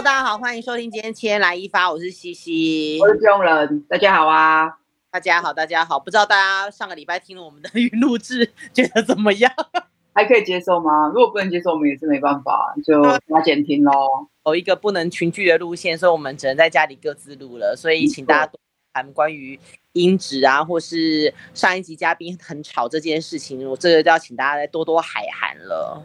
[0.00, 4.78] Hello，大家好，欢迎收听今天千来一发，我是西西，我是佣人，大家好啊，
[5.10, 9.52] 大家好，大家好，不知道大家上个礼拜听了我们的云录制，觉得怎么样？
[10.14, 11.08] 还可以接受吗？
[11.08, 13.92] 如果不能接受，我们也是没办法，就 加减听喽。
[14.46, 18.58] 有一个不能群聚的路线，所以我们只能在家里各自录了，所以请大家多
[18.94, 19.60] 谈关于
[19.92, 26.02] 音质啊，或是上一集嘉宾很吵这件事情，我这个就要请大家再多多海涵了。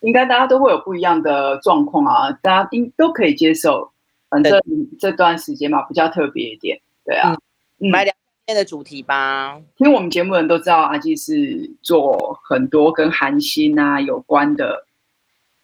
[0.00, 3.90] 应该大家都会有不一样的状况啊，大家应都可以接受。
[4.28, 4.60] 反正
[4.98, 6.80] 这段时间嘛，比较特别一点。
[7.04, 7.34] 对啊，
[7.80, 9.60] 嗯，来聊今天的主题吧。
[9.76, 14.86] 听我们节目的人都知道，阿基是做很多跟韩星啊有关的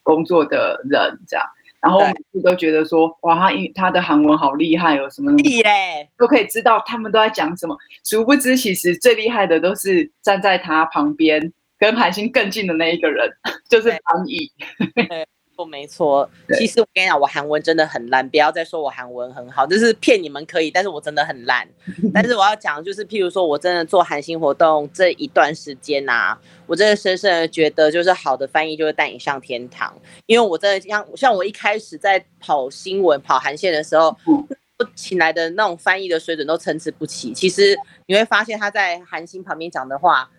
[0.03, 1.47] 工作的人，这样。
[1.81, 5.31] 然后每次都觉得说，哇，他英他的韩文好厉害哦，什么
[6.17, 7.79] 都可以知道他们都在讲什么。
[8.03, 11.53] 殊不知，其实最厉害的都是站在他旁边。
[11.79, 13.30] 跟韩星更近的那一个人
[13.69, 14.51] 就是翻译，
[14.95, 16.28] 对，错没错。
[16.59, 21.67] 其实我跟你讲，我韩文真的很烂，不要再说我韩文很好，就是骗你们可以，但是我真的很烂。
[22.12, 29.95] 但是我要讲，就是譬如说我真的做韩星活动这一段时间呐、啊，我真的深深的觉得，就是好的翻译就会带你上天堂。
[30.27, 34.15] 因为我真的像像我一开始在跑新闻、跑韩线的时候，
[34.95, 37.33] 请来的那种翻译的水准都参差不齐。
[37.33, 37.75] 其实
[38.06, 40.36] 你会发现他在韩星旁边讲的话到。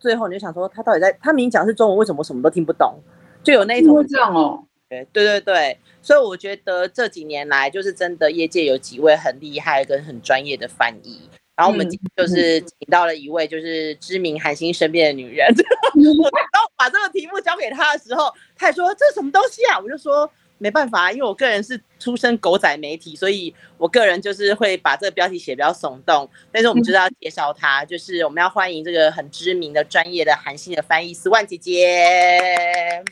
[0.00, 1.12] 最后你就想说，他到底在？
[1.20, 2.98] 他明明讲是中文，为什么我什么都听不懂？
[3.44, 4.64] 就有那一种这样哦。
[4.88, 11.20] 对对对对，所以我觉得这几年来，就是真的业界有几位很厉害跟很专业的翻译。
[11.54, 15.46] 然后我们今天就是请到了一位就是知名韩星身边的女人。
[15.94, 19.78] 我刚把这个题目交给他的时候，他也说这是什么东西啊？
[19.78, 20.28] 我就说。
[20.60, 26.28] 没办法，因为我个人是出身狗仔媒体，所以我个人就是会把这个标题写比较耸动。
[26.52, 31.96] 但是我们知道要介绍他，就是我们要欢迎这个很知名的专业的韩星的翻译斯万姐姐。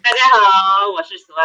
[0.03, 1.43] 大家好，我是斯万。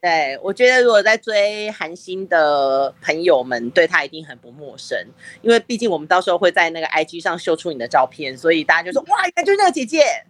[0.00, 4.98] 对，我觉得如果在追韩星的朋友们，对他一定很不陌生，
[5.42, 10.24] 因为毕竟我们到时候会在那个 IG 上秀出你的照片，所以大家就说哇，应该就是那个姐姐。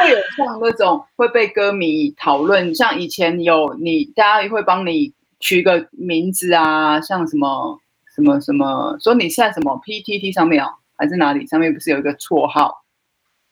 [0.00, 7.78] 会有像那种会被歌迷讨论，像以前有你，大家会帮你取个名字啊，像什么
[8.14, 12.84] 什么什么，说你在什么 PTT 上面哦，还是哪里上面不是有一个绰号？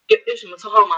[0.08, 0.96] 有有什么绰号吗？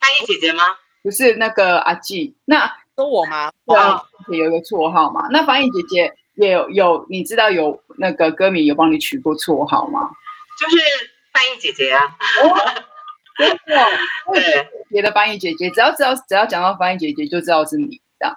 [0.00, 0.62] 翻译姐姐吗？
[1.02, 3.50] 不是那个阿季，那说我吗？
[3.66, 5.28] 对啊，有一个绰号嘛。
[5.30, 10.10] 那翻译姐姐也有有，你知道有那个歌迷有帮你取过绰号吗？
[10.58, 10.76] 就是
[11.32, 12.16] 翻译姐姐啊。
[14.32, 18.36] 对，别的翻译姐姐，只要知道只要讲到翻译姐姐，就知道是你这样。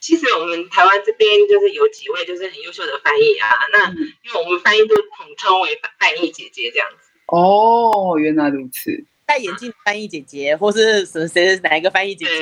[0.00, 7.10] 其实我们台湾这边就是有几位就是很优秀的翻译啊，那因为我们翻译都统称为翻译姐姐这样子。
[7.26, 9.04] 哦，原来如此。
[9.26, 12.32] 戴眼镜的翻译姐姐，或是什么谁哪一个翻译姐姐？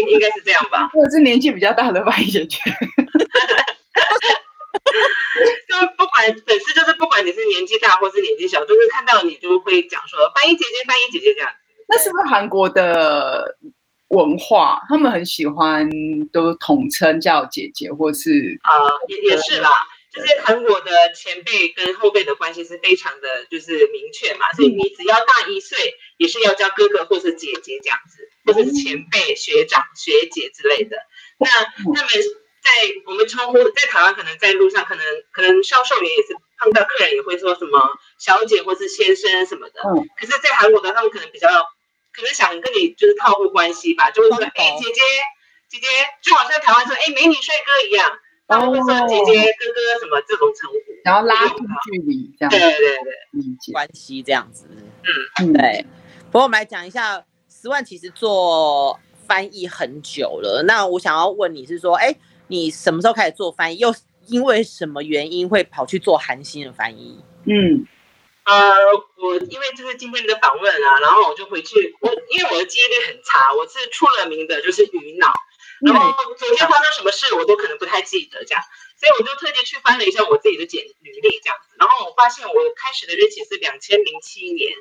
[0.00, 0.88] 应应该是这样吧？
[0.94, 2.58] 或者是年纪比较大的翻译姐姐。
[5.68, 11.50] 就不管粉丝，就是不管你是年纪大或是年纪小，就是看到你就会讲说翻译姐姐，翻译姐姐这样。
[11.88, 13.56] 那是不是韩国的
[14.08, 14.82] 文化？
[14.88, 15.88] 他们很喜欢
[16.32, 19.70] 都统称叫姐姐，或是啊、呃，也也是啦。
[20.12, 24.52] 就是韩国的前辈跟后辈的关系是非常的，就是明确嘛。
[24.54, 25.78] 所以你只要大一岁，
[26.18, 30.96] 也是要叫哥哥或是姐姐这样子，或者是前辈、学长、学姐之类的。
[31.38, 31.48] 那
[31.94, 32.08] 他们。
[32.62, 32.70] 在
[33.06, 37.80] 我们称呼在台湾，可能在路上，可能可能销售员也是碰到客人也会说什么
[38.18, 39.80] 小姐或是先生什么的。
[39.84, 40.08] 嗯。
[40.18, 41.48] 可是，在韩国的他们可能比较，
[42.12, 45.00] 可能想跟你就是套路关系吧，就会说哎、欸、姐姐
[45.68, 45.86] 姐姐，
[46.20, 48.18] 就好像台湾说哎、欸、美女帅哥一样，
[48.48, 52.50] 他们会说姐姐哥哥什么这种称呼，然后拉近距离这样。
[52.50, 54.66] 对对对对，理解关系这样子。
[55.40, 55.86] 嗯，对。
[56.26, 60.64] 不过我们来讲一下，十万其实做翻译很久了。
[60.66, 62.18] 那我想要问你是说，哎、欸。
[62.48, 63.78] 你什么时候开始做翻译？
[63.78, 63.94] 又
[64.26, 67.22] 因为什么原因会跑去做韩星的翻译？
[67.46, 67.86] 嗯，
[68.44, 68.76] 呃，
[69.16, 75.32] 我因为就是今天的访问啊，然后我就回去，我因为我的记忆力很差，我是出了名的就是鱼脑，
[75.80, 78.62] 然后昨天发生什么事我都可能不太记得这样，
[79.00, 84.72] 所以我就特地去翻了一下我自己的简履历这样子，然后我发现我开始的日期是两千零七年，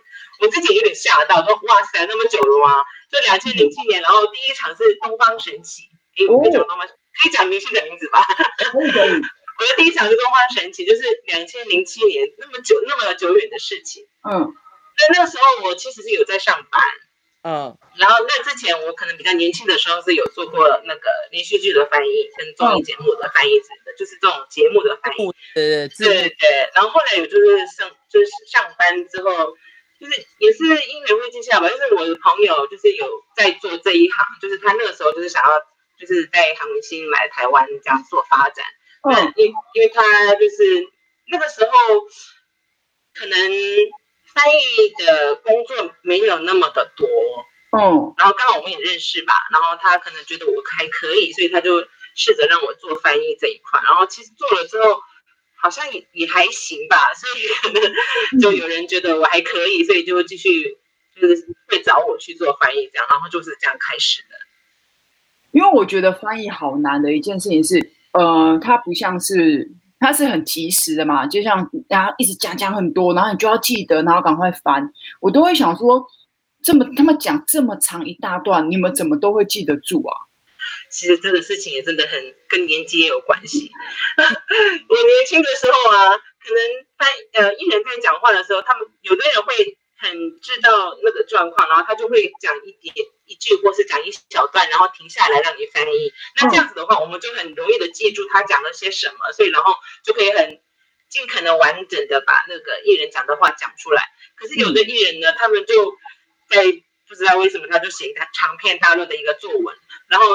[0.42, 2.84] 我自己有点吓到，说哇塞那么久了吗？
[3.12, 5.84] 就两千零七年，然后第一场是东方神起，
[6.18, 6.88] 诶，我很久东方。
[7.22, 8.24] 可以讲明星的名字吧？
[8.72, 9.10] 可以可以。
[9.60, 14.06] 我的第一场是东方神起，就是两千零七年那么久那么久远的事情。
[14.30, 14.54] 嗯。
[15.00, 16.82] 那那个时候我其实是有在上班。
[17.42, 17.78] 嗯。
[17.98, 25.34] 然后那之前我可能比较年轻的时候是有做过那个连续剧的翻译跟综艺节目的翻译之类的，就是这种节目的翻译。
[25.56, 26.70] 对对对。
[26.76, 29.58] 然后后来有就是上就是上班之后，
[30.00, 35.50] 就是也是因缘际会下吧，就是我的朋友就是有在做这一行，就是他那个时候就是想要。
[36.08, 38.66] 就是带韩文新来台湾这样做发展。
[39.04, 40.02] 嗯，因因为他
[40.36, 40.88] 就是
[41.30, 41.72] 那个时候
[43.14, 43.38] 可能
[44.34, 47.08] 翻译的工作没有那么的多。
[47.78, 53.82] 嗯，然后刚好我们也认识吧，然后他可能觉得我还可以，所以他就试着让我做翻译这一块。
[53.84, 55.02] 然后其实做了之后，
[55.62, 57.94] 好像也也还行吧，所以可能
[58.42, 60.78] 就有人觉得我还可以，所以就会继续
[61.22, 64.30] 就是会找我去做翻译这样，然后就是这样开始的。
[65.52, 74.92] 因为我觉得翻译好难的一件事情是，呃，它不像是它是很及时的嘛，就像大家一直讲讲很多，然后你就要记得，然后赶快翻。
[75.20, 76.06] 我都会想说。
[76.64, 80.12] 这么他们讲这么长一大段，你们怎么都会记得住啊？
[80.92, 82.20] 其实这个事情也真的很
[82.50, 83.72] 跟年纪也有关系。
[84.20, 86.60] 我年轻的时候啊，可能
[87.00, 90.12] 在呃艺人在讲话的时候，他们有的人会很
[90.42, 92.94] 知道那个状况，然后他就会讲一点
[93.28, 96.14] 一句，或是讲一小段，然后停下来让你翻译。
[96.40, 100.62] 那这样子的话，我们就很容易的记住他讲了些什么，所以然后就可以很
[101.10, 104.04] 尽可能完整的把那个艺人讲的话讲出来。
[104.36, 105.98] 可是有的艺人呢，他们就
[106.50, 106.64] 在
[107.08, 109.76] 不知道为什么他就写一个长篇大论的一个作文，
[110.08, 110.26] 然后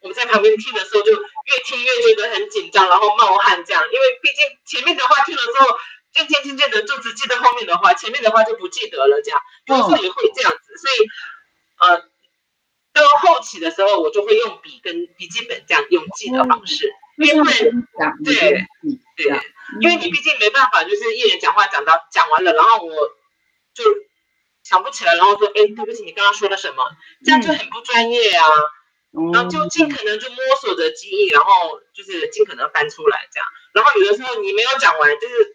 [0.00, 5.78] 我们在旁边听的时候就越听越觉得很紧张，然后冒汗这样，因为毕竟前面的话听了之后，
[6.12, 11.08] 渐渐渐渐的就只记得后面的话，前面的话就不记得了这样，有时候也会这样子，所以
[11.78, 12.08] 呃，
[13.02, 17.52] 到后期的时候我就会用笔跟笔记本这样用记的方式，因为
[18.24, 18.66] 对
[19.16, 19.40] 对，
[19.80, 22.94] 因为你毕竟没办法，就是一人讲话讲到讲完了，然后我
[23.74, 23.84] 就。
[24.68, 26.82] 想不起来，然后说，哎，对不起，你刚刚说了什么？
[27.24, 28.44] 这样就很不专业啊。
[29.16, 33.46] 嗯、然后就尽可能就摸索着记忆，然后就是尽可能翻出来这样。
[33.74, 35.54] 然后有的时候你没有讲完，就是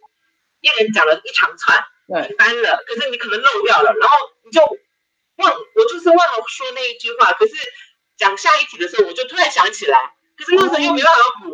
[0.62, 1.84] 一人讲了一长串，
[2.26, 4.16] 你翻了，可是你可能漏掉了，然后
[4.46, 4.62] 你就
[5.38, 7.31] 忘，我就是忘了说那一句话。
[7.33, 7.54] 可是
[8.18, 11.51] 讲下一题的时候，我就突然想起来，可是那时候又没办法补，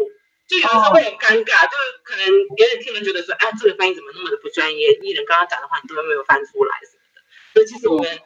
[0.47, 2.25] 就有的时候会很尴尬，就是可能
[2.55, 4.93] 别人听了觉得说，哎，这个翻译怎么那么的不专业？
[5.01, 7.21] 艺人刚刚讲的话你都没有翻出来什么的。
[7.53, 8.19] 所以其实我们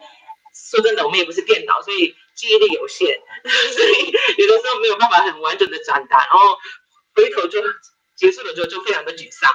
[0.53, 6.57] 说真的，我们也不是电脑，所以记忆力有限， 所以有的时候没有办法很完整的转达，然后
[7.15, 7.62] 回头就
[8.15, 9.50] 结束了之后就非常的沮丧。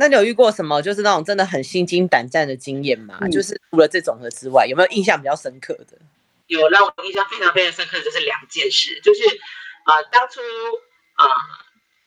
[0.00, 3.18] 那你有遇过什么就是那种真的很心惊胆战的经验吗？
[3.20, 5.98] 嗯、就是除了这种的之外，有没有印象比较深刻的？
[6.46, 9.22] 有让我印象非常非常深刻的就是两件事，就是
[9.84, 10.40] 啊、呃，当初
[11.14, 11.32] 啊、呃、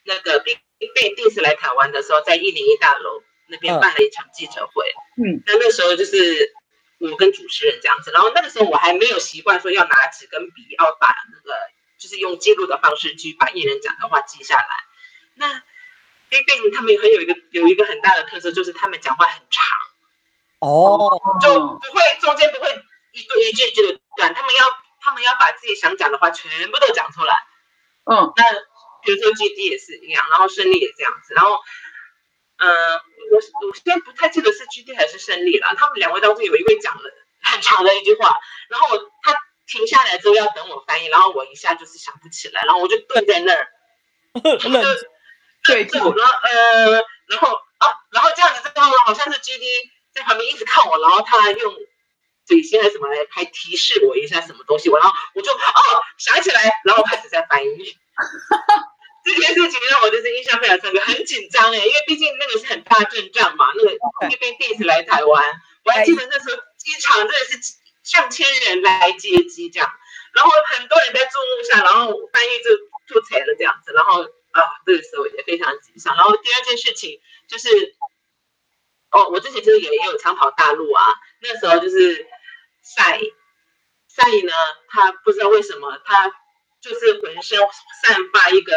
[0.06, 0.60] 那个被
[0.96, 4.84] 被 Diss 来台湾的时候，在一零一大楼那边办了一场记者会，
[5.24, 6.52] 嗯，那那时候就是。
[7.00, 11.54] 我跟主持人这样子，然后那个时候我还没有习惯说要拿纸跟笔，要把那个
[12.00, 14.70] 就是用记录的方式去把艺人讲的话记下来。
[15.36, 15.62] 那
[16.74, 19.64] 他们很有一个有一个很大的特色，就是他们讲话很长，
[20.60, 21.10] 哦，
[21.42, 22.70] 就不会中间不会
[23.12, 24.66] 一句一句一句的断，他们要
[25.02, 27.36] 他们要把自己想讲的话全部都讲出来。
[28.06, 28.44] 嗯，那
[29.04, 31.60] 比如说 GD 也是一样，然后胜利也这样子，然后。
[32.58, 33.02] 嗯、呃，
[33.32, 35.74] 我我现在不太记得是 GD 还是胜利了。
[35.76, 37.02] 他们两位当中有一位讲了
[37.42, 38.40] 很长的一句话，
[38.70, 39.36] 然后他
[39.68, 43.68] 停下来之后要等我翻译，然后我一下就是想不起来，然后我就蹲在那儿，
[45.64, 46.92] 对，就然后呃，
[47.28, 49.64] 然后啊，然后这样子之后好像是 GD
[50.14, 51.74] 在旁边一直看我，然后他用
[52.46, 55.58] 嘴型还是什么来还提示我一下什么东西，我然后我就哦
[56.18, 57.98] 想起来，然后开始在翻译。
[59.26, 63.98] 这件事情让我就是印象非常深刻，很紧张哎，因为毕竟那个是很大阵仗嘛，那个
[64.30, 65.54] 那边 Diss 来台湾，
[65.86, 67.58] 我还记得那时候机场真的是
[68.04, 69.90] 上千人来接机这样，
[70.34, 72.76] 然后很多人在注目下，然后翻译就
[73.08, 76.16] 吐槽了这样子，然后啊，这个时候也非常紧张。
[76.16, 77.70] 然后第二件事情就是，
[79.12, 81.04] 哦，我之前就是也也有长跑大陆啊，
[81.42, 82.26] 那时候就是
[82.82, 83.20] 赛
[84.08, 84.54] 赛呢，
[84.90, 86.30] 他不知道为什么他
[86.82, 87.60] 就是浑身
[88.02, 88.74] 散发一个。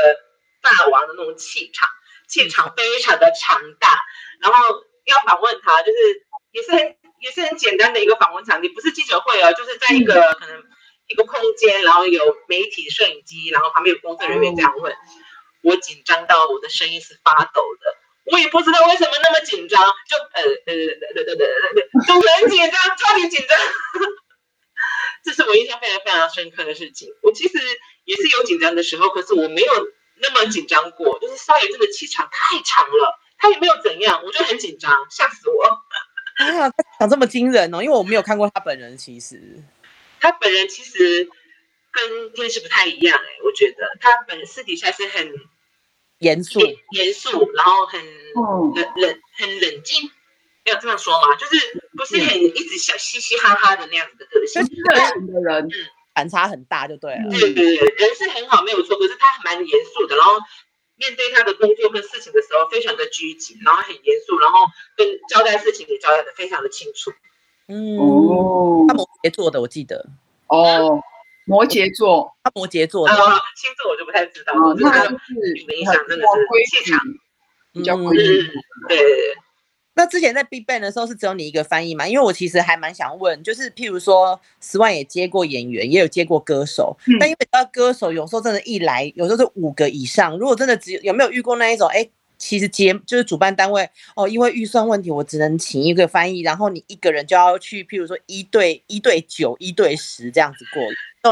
[0.62, 1.88] 大王的那种气场，
[2.26, 4.02] 气场非常的强大。
[4.40, 6.80] 然后要访问他，就是也是很
[7.20, 10.64] 也是很简单的一个访问场地，不是记者会哦，就是在一个可能
[11.06, 14.92] 一个空间，然后有媒体摄影机，然后旁边有工作人员这样问。
[15.66, 20.78] 我紧张到我的声音是发抖的，我也不知道为什么那么紧张，就呃呃呃
[21.16, 21.44] 呃呃
[21.74, 23.58] 呃，就很紧张，超级紧张。
[25.24, 27.08] 这是我印象非常非常深刻的事情。
[27.22, 27.58] 我其实
[28.04, 29.72] 也是有紧张的时候，可是我没有。
[30.18, 35.62] 那么紧张过，就是少爷真的气场太强了，他也没有怎样，我就很紧张，吓死我。
[35.62, 39.62] 啊，他讲这么惊人哦，因为我没有看过他本人，其实
[40.18, 41.28] 他本人其实
[41.92, 45.34] 跟电视不太一样哎，我觉得他本人私底下是很
[46.18, 48.00] 严肃、严肃，然后很
[48.74, 50.10] 冷冷很冷静，
[50.64, 51.34] 要这样说吗？
[51.36, 55.64] 就是不是很一直笑嘻嘻哈哈的那样子的个性，对的人。
[55.66, 55.70] 嗯
[56.16, 57.28] 反差很大，就对了。
[57.28, 60.32] 对对对，人是很好，没有错，可是他还蛮严肃的，然后
[60.94, 64.60] 面对他的工作跟事情的时候，非常的拘谨，然后很严肃，然后
[64.96, 67.12] 跟交代事情也交代的非常的清楚。
[67.68, 70.06] 嗯，哦，他摩羯座的，我记得。
[70.46, 71.02] 哦，
[71.46, 73.14] 摩羯座，他摩羯座的。
[73.14, 73.18] 啊，
[73.56, 77.00] 星座我就不太知道，就是他影响真的是气场
[77.72, 78.24] 比较规矩。
[78.88, 79.36] 对对对。
[79.98, 82.06] 那之前在 BigBang 的时候是只有你一个翻译嘛？
[82.06, 90.36] 因为我其实还蛮想问，就是譬如说，Swan 也接过演员，也有接过歌手，嗯、但因为歌手有时候真的，一来有时候是五个以上。
[90.36, 91.88] 如果真的只有有没有遇过那一种？
[91.88, 92.06] 哎，
[92.38, 100.82] 其实节就是主办单位哦，因为预算问题，我只能请一个翻译，然后你一个人就要去，譬如说一对一对九、一对十这样子过，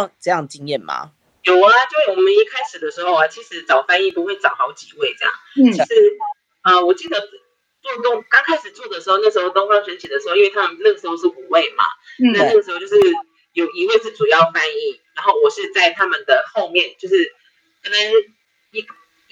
[0.00, 1.12] 有这样经验吗？
[1.42, 1.72] 有啊，
[2.06, 5.94] 就我们一开始的时候啊，其实找翻译不会找好几位这样，嗯，其实
[6.62, 7.18] 啊、呃，我记得。
[7.84, 11.84] 做东刚开始做的时候，那时候东方神起的时候，因为他们那个时候是五位嘛，
[12.18, 12.96] 嗯、那那个时候就是
[13.52, 17.14] 有一位是主要翻译，然后我是在他们的后面，就是
[17.82, 17.98] 可能
[18.70, 18.80] 一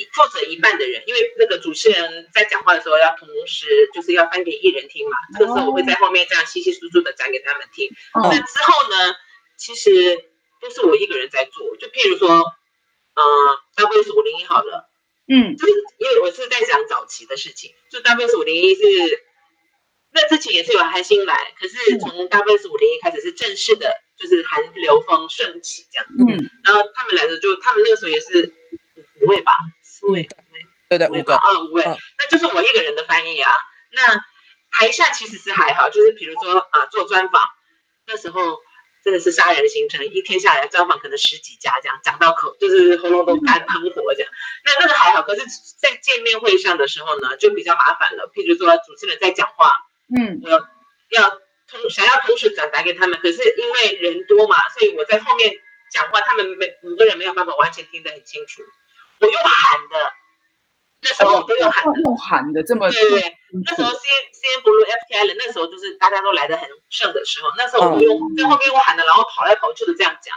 [0.02, 7.88] 一负责一半的人，因为那个主持人在讲话的时候要同时就是要翻给艺人听嘛，哦、这个时候我会在后面这样稀稀疏疏的讲给他们听。
[8.14, 9.14] 哦、那之后呢，
[9.56, 9.90] 其实
[10.60, 13.22] 都是我一个人在做，就譬如说，呃，
[13.76, 14.88] 大概是五零一好了。
[15.28, 18.82] 嗯，就是因为我是在讲早期的事情，就 WS 五零一是
[20.14, 26.06] 那之前也是有韩星来，可是从 WS 五零一开始是正式的，就是韩流风盛起这样。
[26.18, 28.52] 嗯，然后他们来的就他们那个时候也是
[29.22, 29.52] 五位吧，
[30.02, 30.28] 四位，
[30.90, 33.50] 对对，五个，啊五位，那就是我一个人的翻译啊。
[33.92, 34.22] 那
[34.72, 37.40] 台下其实是还好，就是比如说啊做专访
[38.06, 38.58] 那时候。
[39.04, 44.30] 真的是杀人行程，一天下来专访可能十几家，这样讲到口就是喉咙都干喷火这样。
[44.64, 45.42] 那那个还好，可是，
[45.80, 48.30] 在见面会上的时候呢，就比较麻烦了。
[48.32, 49.72] 譬如说主持人在讲话，
[50.16, 51.30] 嗯，我要
[51.68, 55.52] 同想要同时转达给他们，可是因为人多嘛，所以我在后面
[55.90, 58.62] 讲话，他们每五个人没有办法完全听得很清楚。
[59.22, 60.12] 我用喊的。
[61.04, 70.36] 那时候我都用喊，用喊的这么对对，那时候 C C N Blue F T Island 那时候就是大家都来的很盛的时候，那时候我用在后面我喊的，然后跑来跑去的这样讲。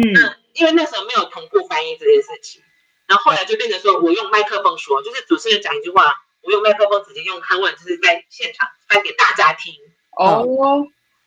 [0.00, 2.62] 嗯，因为那时候没有同步翻译这件事情，
[3.06, 9.74] 然后后来就变成说我用麦克风说，就是主持人讲一句话，我用麦克风直接用韩文，就是在现场翻给大家听。
[10.16, 10.46] 哦，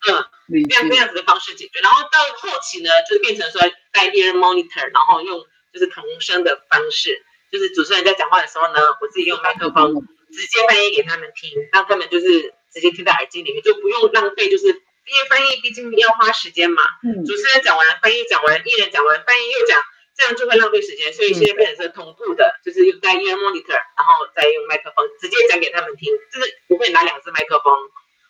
[0.09, 0.25] 嗯，
[0.67, 7.23] 这样这样子的方式解决，然后到后期呢，就是变成说带 ear monitor，然后用就是同声的方式。
[7.51, 9.93] 就是主持人在讲话的时候呢，我自己用麦克风
[10.31, 16.81] 直接翻译给他们听，让他们就是直接听在耳机里面，就不用浪费，就是因为翻译毕竟要花时间嘛。
[17.03, 17.25] 嗯。
[17.25, 19.83] 主持人讲完，翻译讲完，艺人讲完，翻译又讲，
[20.15, 27.75] 这样就会浪费时间，所以现在变成是同步的，就是用在 ear monitor，然后再用麦克风直接讲给他们听，就是不会拿两只麦克风，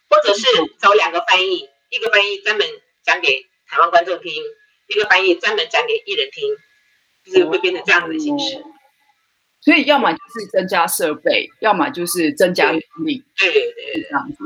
[0.10, 0.48] 或者是
[0.80, 2.68] 找两个翻译，一个翻译专门
[3.06, 4.34] 讲给台湾观众听，
[4.88, 6.58] 一个翻译专门讲给艺人听，
[7.24, 8.64] 就是会变成这样子的形式。
[9.60, 14.38] 所以要么就是增加设备，要么就是增加能力，对对对，这样子。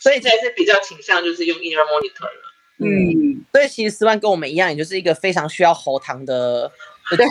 [0.00, 2.54] 所以才是比较倾向就是用 inner monitor 了。
[2.78, 6.70] 嗯，所以其实 Swan 跟我们一样，也就是一个非常需要喉糖的。
[7.16, 7.26] 对。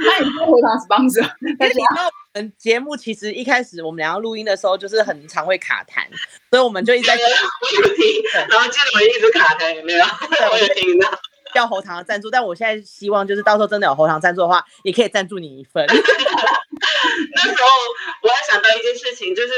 [0.00, 1.28] 那你说喉糖 sponsor？
[1.58, 6.06] 但是我们节目其实一开始我们两个录音的时候，就是很常会卡痰，
[6.50, 7.14] 所以我们就一直在。
[7.18, 10.04] 我有听，然后接着我一直卡痰，有没有？
[10.50, 11.10] 我有听到。
[11.54, 15.86] 要喉糖的赞助，但我现在希望就是到时候真的有喉糖赞助的话，也可以赞助你一份。
[15.88, 17.68] 那时候
[18.22, 19.52] 我还想到一件事情，就是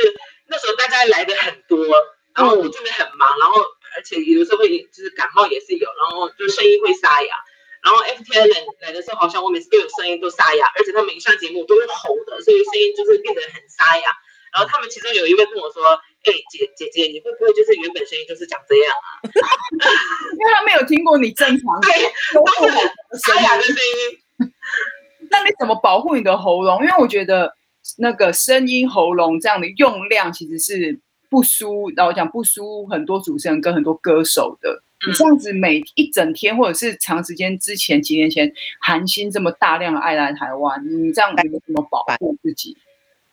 [0.49, 1.87] 那时候大家来的很多，
[2.35, 3.61] 然后我这边很忙，然后
[3.97, 7.35] 而且有的时候会就是感冒也是有，然后就声音会沙哑。
[7.83, 14.05] 然后 FTL 来的时候，好像我每次都有声音都沙哑，而且他们一上节目都是吼的，所以声音就是变得很沙哑。
[14.53, 19.07] 然后他们其中有一位跟我说：“哎，姐姐姐，你会不会就是原本声音就是长这样啊？”
[20.39, 21.91] 因为他没有听过你正常 对，
[22.35, 24.51] 都是沙哑的声音。
[25.31, 26.83] 那你怎么保护你的喉咙？
[26.83, 27.55] 因为我觉得
[27.99, 30.99] 那个声音喉咙这样的用量其实是
[31.31, 34.83] 不输，然后讲不输很多主持人跟很多歌手的。
[35.07, 42.77] 你这样子每一整天或者是长时间之前几年前，韩星这么大量的爱来台湾，你这样你怎么保护自己？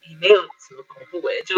[0.08, 1.56] 你没有什么保护诶，就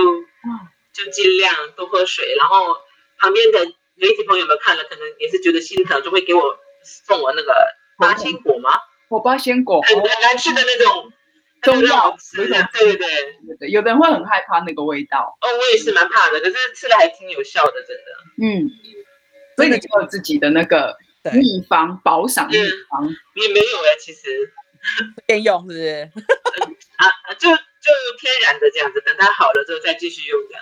[1.05, 2.75] 就尽量多喝水，然后
[3.17, 3.65] 旁边的
[3.95, 7.53] 媒体朋友们看了，可能也是觉得心疼，就会给我送我那个
[7.97, 8.71] 八仙果吗？
[9.09, 11.11] 我八仙果很很难吃的那种
[11.61, 15.37] 中药，对对对对对，有的人会很害怕那个味道。
[15.41, 18.03] 哦，我也是蛮怕的，可是吃了还挺有效的，真的。
[18.43, 18.69] 嗯，
[19.55, 20.97] 所以你就有自己的那个
[21.33, 22.57] 秘方，保赏秘
[22.89, 24.53] 方也没有哎，其实
[25.27, 26.11] 先用是不是？
[26.97, 27.49] 啊，就。
[27.81, 30.61] 就天然的这样子，等它好了之后再继续用这样。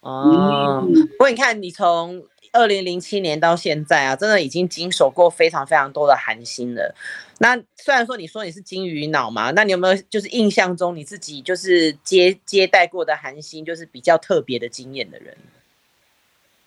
[0.00, 6.94] 哦，不过你看，你从二零零七年到现在啊，真的已经经手过非常非常多的韩星了。
[7.40, 15.36] 那虽然说你说你是金鱼脑嘛，那你有没有就是印象中你自己就是接接待过的韩星，就是比较特别的经验的人？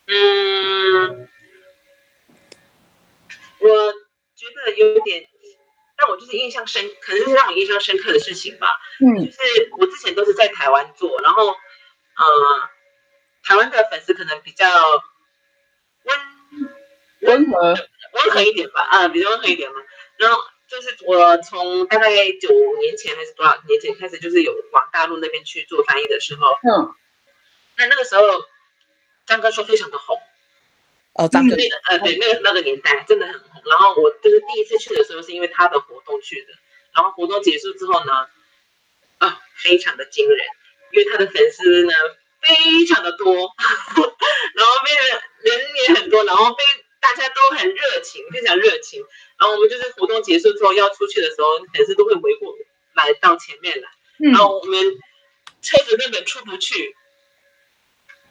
[0.07, 1.27] 嗯，
[3.59, 3.67] 我
[4.35, 5.25] 觉得有点
[5.97, 8.67] 让我就是印象深，可能是让我印象深刻的事情吧。
[8.99, 9.37] 嗯，就是
[9.77, 11.55] 我之前都是在台湾做，然后呃，
[13.43, 14.65] 台湾的粉丝可能比较
[16.03, 16.17] 温
[17.21, 17.75] 温和。
[18.13, 19.81] 温和一点吧，啊，比较温和一点嘛，
[20.17, 20.41] 然后。
[20.71, 22.07] 就是我从大概
[22.39, 22.47] 九
[22.79, 26.95] 年前还是多少年前开始，就是有往大陆那边去做翻译的时候，嗯，
[27.75, 28.21] 那那个时候
[29.25, 30.17] 张哥说非常的红，
[31.11, 31.57] 哦，张哥，
[31.89, 33.61] 呃，对，那个那个年代真的很红。
[33.69, 36.53] 然后我就是第一次去的时候，是因为他的活动去的，
[36.95, 38.29] 然后活动结束之后呢，
[39.17, 40.37] 啊，非常的惊人，
[40.93, 41.91] 因为他的粉丝呢
[42.41, 43.33] 非常的多，
[44.55, 46.63] 然后变得人也很多，然后非。
[47.01, 49.03] 大家都很热情，非常热情。
[49.39, 52.53] 然后我们就是活动结束之后要出去的时候，粉丝都会围过
[52.93, 53.89] 来到前面来。
[54.19, 54.79] 然后我们
[55.63, 56.95] 车子根本出不去，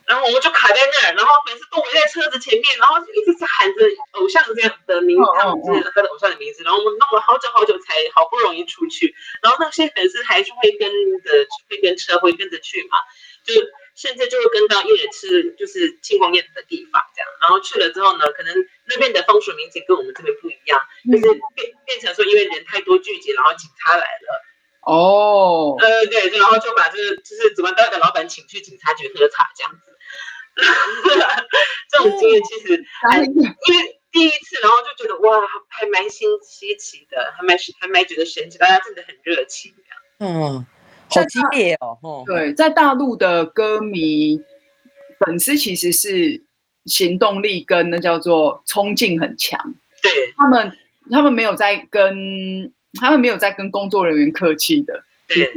[0.06, 6.62] 然后我们就卡在那儿，然后粉丝都围在车子前面，然后一直是喊着偶像这样的名字，他们就是他的偶像的名字。
[6.62, 9.12] 然后我们弄了好久好久才好不容易出去。
[9.42, 10.88] 然后那些粉丝还是会跟
[11.24, 12.98] 着，会跟车会跟着去嘛，
[13.44, 13.54] 就。
[13.94, 18.54] 甚至就会跟到艺人吃就是庆功宴的地方，这样，然后去了之后呢，可能
[18.88, 20.80] 那边的风俗民情跟我们这边不一样，
[21.10, 24.44] 就是变变成说因为人太多聚集，然后警察来了。
[24.82, 29.80] 哦，呃，对，然后就把这个就是怎么带的老板请去警察局喝茶这样子。
[31.90, 39.74] 这种经验其实还因为第一次，然后就觉得哇，还蛮新稀奇的，还蛮还蛮觉得神奇，大家真的很热情
[40.18, 40.34] 这样。
[40.34, 40.66] 嗯。
[41.10, 42.24] 好激烈哦！
[42.26, 44.40] 对，在大陆的歌迷
[45.18, 46.42] 粉丝其实是
[46.84, 49.74] 行动力跟那叫做冲劲很强。
[50.02, 50.72] 对，他们，
[51.10, 55.02] 他们没有在跟他们没有在跟工作人员客气的。
[55.26, 55.50] 对，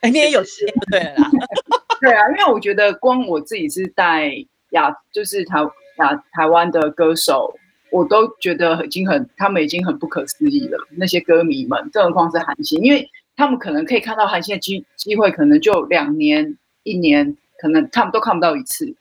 [0.00, 1.16] 哎，你也有时间对了。
[2.00, 4.32] 对啊，因为我觉得光我自己是带
[4.70, 5.60] 亚，就是台
[5.98, 7.54] 亚台湾的歌手，
[7.90, 10.78] 我都觉得已经很，他们已经很不可思议了。
[10.96, 13.08] 那些歌迷们，更何况是韩星，因为。
[13.38, 18.96] 他们可能可以看到韩星的机机会，可能就两年、一年，可能他们都看不到一次。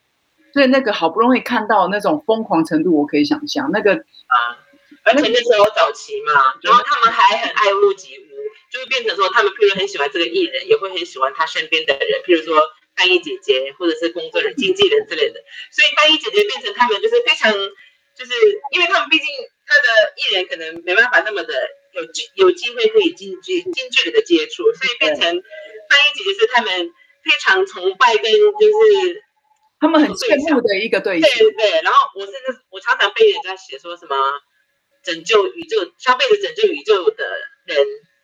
[0.53, 4.35] 所以那个好不容易看到那种疯狂程度，我可以想象那个啊，
[5.05, 8.29] 而且那时候早期嘛，然后他们还很爱屋及乌，
[8.71, 12.61] 就会变成说他们譬如很喜欢这个艺人，也会很喜欢他身边的人，譬如说
[12.95, 15.41] 翻译姐姐或者是工作人员、经纪人之类的。
[15.71, 17.51] 所以翻译姐姐变成他们就是非常，
[18.13, 18.31] 就是
[18.71, 19.25] 因为他们毕竟
[19.65, 21.53] 他的艺人可能没办法那么的。
[21.97, 26.71] 有机有机会可以近距近距离的接触，所以变成翻译姐姐是他们
[27.23, 29.23] 非常崇拜跟就是
[29.79, 31.29] 他们很羡慕的一个对象。
[31.39, 34.15] 对对，然后我甚至我常常被人家写说什么
[35.03, 37.25] 拯救宇宙、消费者拯救宇宙的
[37.65, 37.77] 人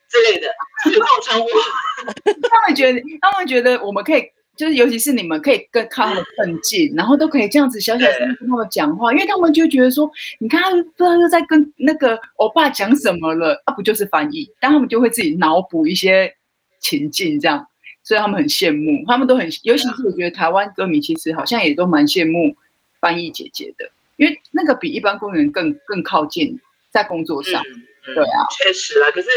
[0.10, 0.54] 之类的，
[0.86, 1.50] 就是这种称呼。
[2.50, 4.32] 他们觉得，他们觉得我们可以。
[4.56, 14.48] 就是，尤其是你们可以跟他们更近，然后都可以这样子小小声跟他们讲话，因为他们就觉得说，你看他不知道又在跟那个欧巴讲什么了，那、啊、不就是翻译？
[14.60, 16.36] 但他们就会自己脑补一些
[16.80, 17.68] 情境，这样，
[18.04, 22.56] 所以他们很羡慕，他们都很，尤其是我觉得台湾歌迷其实好像也都蛮羡慕
[23.02, 26.60] 翻译姐姐的，因为那个比一般工人更更靠近
[26.92, 27.60] 在工作上，
[28.08, 29.28] 嗯、对啊，确实啊，可是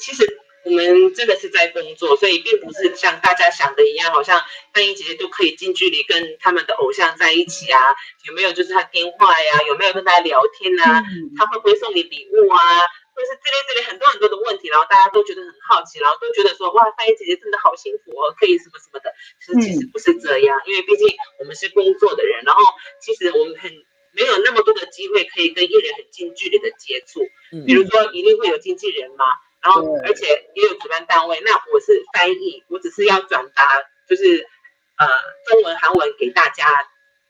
[0.00, 0.24] 其实。
[0.64, 7.78] 我们真的是在工作，所以并不是像大家想的一样，好像翻译姐姐都可以近距离跟他们的偶像在一起啊。
[8.24, 9.60] 有没有就是他电话呀？
[9.68, 11.02] 有没有跟他聊天啊？
[11.36, 12.58] 他会不会送你礼物啊？
[13.14, 19.12] 或者是之类之类很多很多的问题，然后大家都觉得很好奇，然后都觉得说哇，翻译姐姐真的好幸福哦，可以什么什么的。
[19.38, 21.06] 其实其实不是这样，因为毕竟
[21.38, 22.64] 我们是工作的人，然后
[23.00, 23.70] 其实我们很
[24.16, 27.20] 没有那么多的机会可以跟艺人很近距离的接触。
[27.66, 29.26] 比如说一定会有经纪人嘛。
[29.64, 31.40] 然后，而且也有主办单位。
[31.40, 33.66] 那我是翻译，我只是要转达，
[34.06, 34.46] 就是
[34.98, 35.08] 呃
[35.46, 36.66] 中文、韩文给大家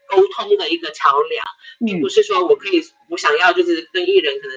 [0.09, 1.47] 沟通的一个桥梁，
[1.87, 4.57] 并不是说我可以，我想要就是跟艺人可能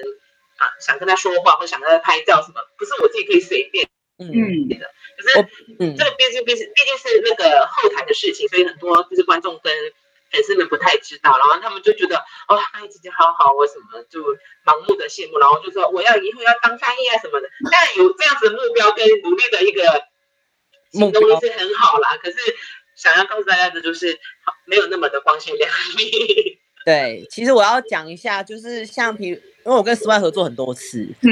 [0.56, 3.88] 啊想跟他说话或想跟他拍照什么，不是我自己可以随便
[4.18, 4.26] 嗯
[4.68, 4.90] 的。
[5.16, 9.72] 可是嗯，这个毕竟毕竟毕竟是那个后台的事情，所以很多就是观众跟。
[10.30, 12.16] 粉丝们不太知道，然后他们就觉得
[12.48, 14.20] 哦，翻译姐姐好好，我什么就
[14.64, 17.48] 盲目的羡慕，然后就说我要以后要当翻译啊什么的。
[17.70, 19.82] 但有这样子的目标跟努力的一个
[20.92, 22.16] 行动力是很好啦。
[22.22, 22.36] 可是
[22.94, 24.18] 想要告诉大家的就是，
[24.66, 26.58] 没有那么的光鲜亮丽。
[26.84, 31.28] 对，其实我要讲一下，就是像比如，因为我跟十万合作很多次，嗯，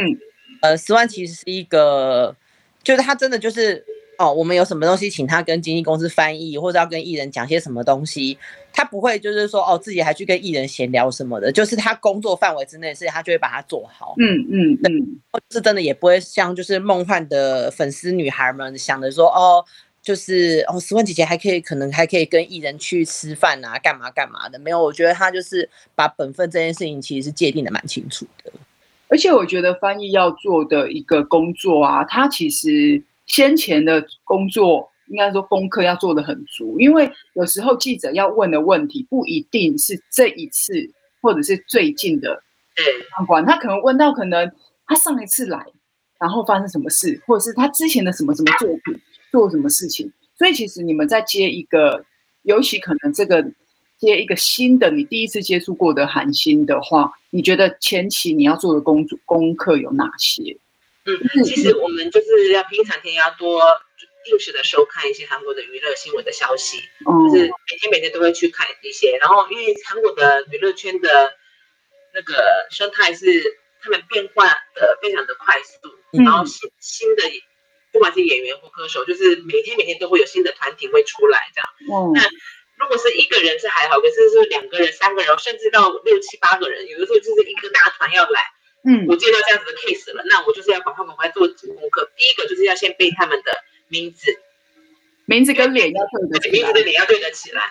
[0.61, 2.37] 呃，十万其实是一个，
[2.83, 3.83] 就是他真的就是
[4.18, 8.38] 哦，我们有什么东西，请他跟经纪公司翻译，或者要跟艺人讲些什么东西，
[8.72, 14.14] 他不会就是说哦，自己还去跟艺人闲聊什么的，就是他工作范围之内的事情，他就会把它做好。
[14.18, 19.64] 嗯嗯嗯，是真的也不会像就是梦幻的粉丝女孩们想的说哦，
[20.02, 28.52] 就是哦，十万姐姐还可以，可能还可以跟艺人去吃饭啊，干嘛干嘛的，没有，我觉得他就是把本分这件事情其实是界定的蛮清楚的。
[29.09, 33.02] 而且我觉得翻译要做的一个工作啊，他其实。
[33.27, 40.73] 先前的工作应该说功课要做的很足，因为有时候记者要问的问题不一定是这一次
[41.21, 42.43] 或者是最近的
[43.17, 44.51] 相关，他可能问到可能
[44.87, 45.65] 他上一次来，
[46.19, 52.05] 然后发生什么事，或者是他之前的什么什么作品做什么事情，所以其实你们在接一个，
[52.43, 53.43] 尤其可能这个
[53.99, 60.59] 接一个新的你第一次接触过的韩星的话，你觉得前期你要做的工作功课有哪些？
[61.07, 63.62] 嗯，其实我们就是要平常天要多
[64.25, 69.16] 定时的收看一些韩国的娱乐新闻的消息，就是每天每天都会去看一些。
[69.19, 71.33] 然后因为韩国的娱乐圈的
[72.12, 75.88] 那个生态是他们变化的非常的快速，
[76.25, 77.23] 然后新新的
[77.92, 82.12] 不管是演员或歌手，就是每天每天都会有新的团体会出来这样。
[82.12, 82.21] 那
[82.79, 88.40] 如果是一个人是还好，可是是两个人、三个人，甚至到六七八个人，有的时候就是一个大团要来。
[88.85, 92.09] 嗯，我接到这样子的 case 了，那我就是要赶快赶快做功课。
[92.17, 93.51] 第一个就是要先背他们的
[93.89, 94.31] 名字，
[95.27, 97.62] 名字跟脸要对得起来，名字跟脸要对得起来。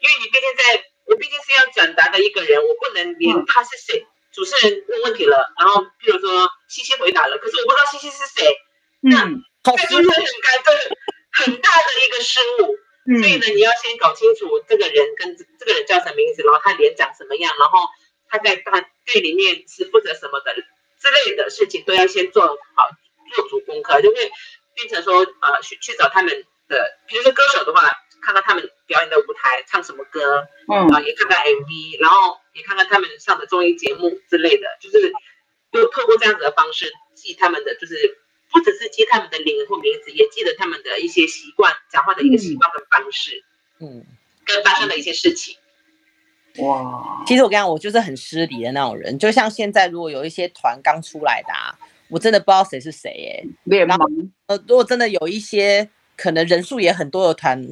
[0.00, 8.48] 因为你毕竟在，我毕竟是要转达的一个人，我不能连他是谁，嗯、主持人问问题了，然后譬如说西西回答了，可是我不知道西西是谁，
[9.02, 10.72] 嗯、那这就是很尴尬，
[11.44, 12.76] 很大的一个失误。
[13.08, 17.86] 嗯、所以呢，你要先搞清楚这个人跟这个人叫什么名字，然后他脸长什么样，然后。
[18.28, 22.90] 他在团队里面是负责什么的之类的事情，都要先做好
[23.34, 24.16] 做足功课，就会
[24.74, 27.80] 变成说，呃，去去找他们的，比如说歌手的话，
[28.22, 35.12] 看看他们表演的舞台，唱什么歌，嗯，啊，也看看 MV，然后也看看他们上的综艺节目之类的，就是
[35.72, 38.18] 就透过这样子的方式记他们的，就是
[38.50, 43.44] 不只是记他们的脸或名字，也记得他们的一些习惯，讲话的一个习惯跟方式，
[43.80, 44.04] 嗯，
[44.44, 45.56] 跟发生的一些事情。
[46.58, 49.18] 哇，其实我跟你讲，我就是很失礼的那种人。
[49.18, 51.76] 就像现在，如果有一些团刚出来的啊，
[52.08, 53.84] 我真的不知道谁是谁耶、欸。
[53.84, 54.06] 然后
[54.46, 57.62] 呃，如果真的有一些可能人数也很多的团，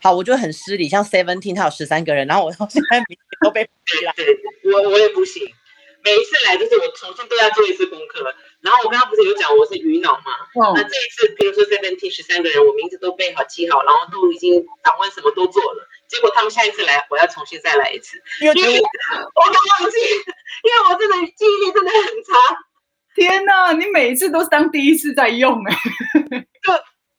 [0.00, 0.88] 好，我就很失礼。
[0.88, 4.12] 像 Seventeen，他有十三个人，然后我到现在名字都被批了。
[4.16, 4.26] 对，
[4.72, 5.42] 我我也不行。
[6.04, 8.20] 每一次来就是我重新都要做一次功课。
[8.60, 10.36] 然后我刚刚不是有讲我是鱼脑吗？
[10.60, 15.88] 哦、那这一次，比如说 Seventeen 十三个人，我名字都背好记好，然后都已经访问什么都做了。
[16.14, 19.98] 结果他们下一次来，我要重新再来一次，因为我都忘记，
[20.62, 22.32] 因为我真的记忆力真的很差。
[23.16, 25.76] 天哪，你每一次都是当第一次在用哎，
[26.62, 26.72] 就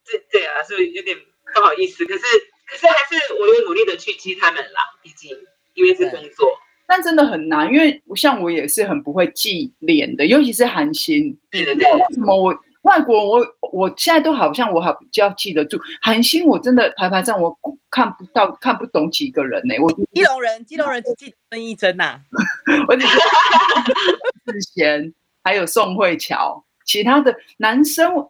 [0.04, 1.16] 对对啊，所以有点
[1.54, 2.06] 不好意思。
[2.06, 2.22] 可是
[2.66, 5.30] 可是还是我有努力的去激他们啦，毕竟
[5.74, 6.58] 因为是工作。
[6.86, 11.38] 但真的很难，因为像我也是很不会记脸的，尤其是韩星。
[11.50, 11.92] 对对对。
[11.92, 12.54] 为什么我？
[12.86, 17.58] 外国我我现在都好像我好比较记得住韩星，我真的排排站我
[17.90, 19.80] 看不到看不懂几个人呢、欸。
[19.80, 22.20] 我 基隆人，基隆人只记得孙艺珍呐，
[22.86, 28.28] 我只记得智贤还有宋慧乔，其他的男生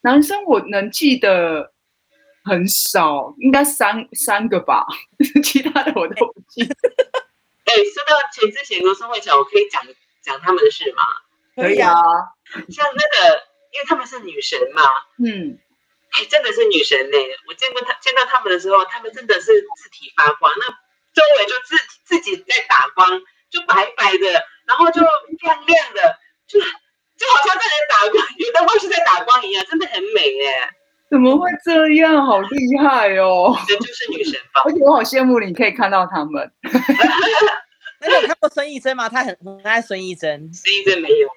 [0.00, 1.72] 男生我能记得
[2.42, 4.84] 很少，应该三三个吧，
[5.44, 6.74] 其他的我都不记得。
[7.66, 9.80] 哎、欸，说到钱智贤和宋慧乔，我可以讲
[10.20, 11.02] 讲他们的事吗？
[11.54, 11.94] 可以啊，
[12.68, 13.53] 像那个。
[13.74, 14.82] 因为他们是女神嘛，
[15.18, 15.58] 嗯，
[16.12, 17.18] 哎，真的是女神呢。
[17.48, 20.66] 我见过她，见到他们的时候，他们真的是字体发光，那
[21.12, 30.70] 周围就自自己在打光，就白白的，然后就亮亮的，就就好像在打光，有的话是在打光一样，真的很美耶。
[31.10, 32.24] 怎么会这样？
[32.24, 33.56] 好厉害哦！
[33.68, 34.62] 这就是女神吧？
[34.64, 36.52] 而且我好羡慕你，可以看到他们。
[38.00, 39.08] 那你有看过孙艺珍吗？
[39.08, 40.52] 他很很爱孙艺珍。
[40.52, 41.28] 孙艺珍没有。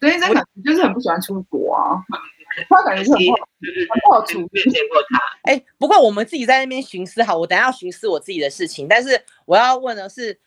[0.00, 1.98] 所以真的就是很不喜欢出国啊，
[2.70, 3.48] 他感觉是很不好，
[3.90, 4.38] 很不好出。
[4.52, 5.18] 没见过他。
[5.42, 8.86] 哎，不过我们自己在那边寻思，好，我等下要寻思我自己的事情。
[8.86, 10.38] 但是我要问的是，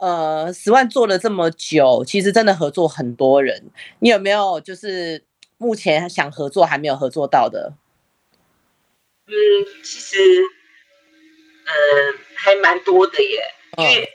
[0.00, 5.24] 呃，十万做了这么久，其实真的合作很多人，你有没有就是
[5.58, 7.74] 目前想合作还没有合作到的？
[9.26, 9.32] 嗯，
[9.82, 10.18] 其实，
[11.64, 13.40] 嗯、呃，还蛮多的耶。
[13.76, 14.08] 因为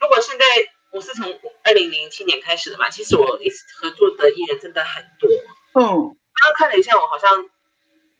[0.00, 0.44] 如果现在。
[0.96, 1.28] 我是从
[1.62, 5.28] 二零零七年开始的嘛，其实我一直合作的艺人真的很多。
[5.74, 7.44] 嗯，刚刚看了一下，我好像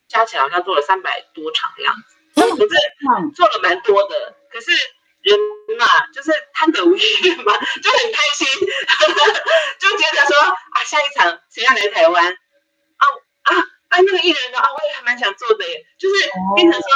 [0.08, 4.34] 加起来好像做了三百多场的样子，可是做了蛮多的。
[4.50, 4.70] 可是
[5.22, 5.38] 人
[5.78, 8.46] 嘛，就是贪得无厌嘛， 就很开心，
[9.80, 12.30] 就觉得说啊，下一场谁要来台湾？
[12.30, 13.04] 啊
[13.42, 13.58] 啊，啊
[13.88, 16.14] 啊，那个艺人呢啊，我也还蛮想做的耶，就是
[16.54, 16.88] 变成说，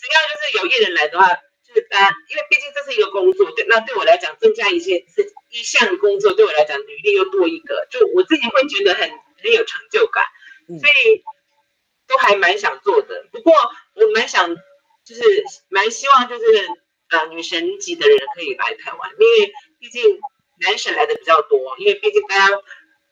[0.00, 1.28] 只要就是有艺人来的话，
[1.76, 10.24] 就是大家，因为毕竟这是一个工作，对，那对我来讲增加一些是一项工作，对我来讲履历又多一个，就我自己会觉得很很有成就感，
[10.80, 11.22] 所以
[12.06, 13.26] 都还蛮想做的。
[13.30, 14.48] 不过我蛮想，
[15.04, 15.22] 就是
[15.68, 16.44] 蛮希望就是
[17.10, 20.18] 呃女神级的人可以来台湾，因为毕竟
[20.62, 22.58] 男神来的比较多，因为毕竟大家。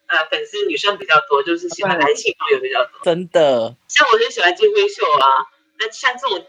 [0.07, 2.99] 呃，粉丝女生比较多，就是喜欢男性朋友比较多。
[3.03, 5.27] 真的，像我很喜欢金辉秀啊，
[5.79, 6.45] 那像这种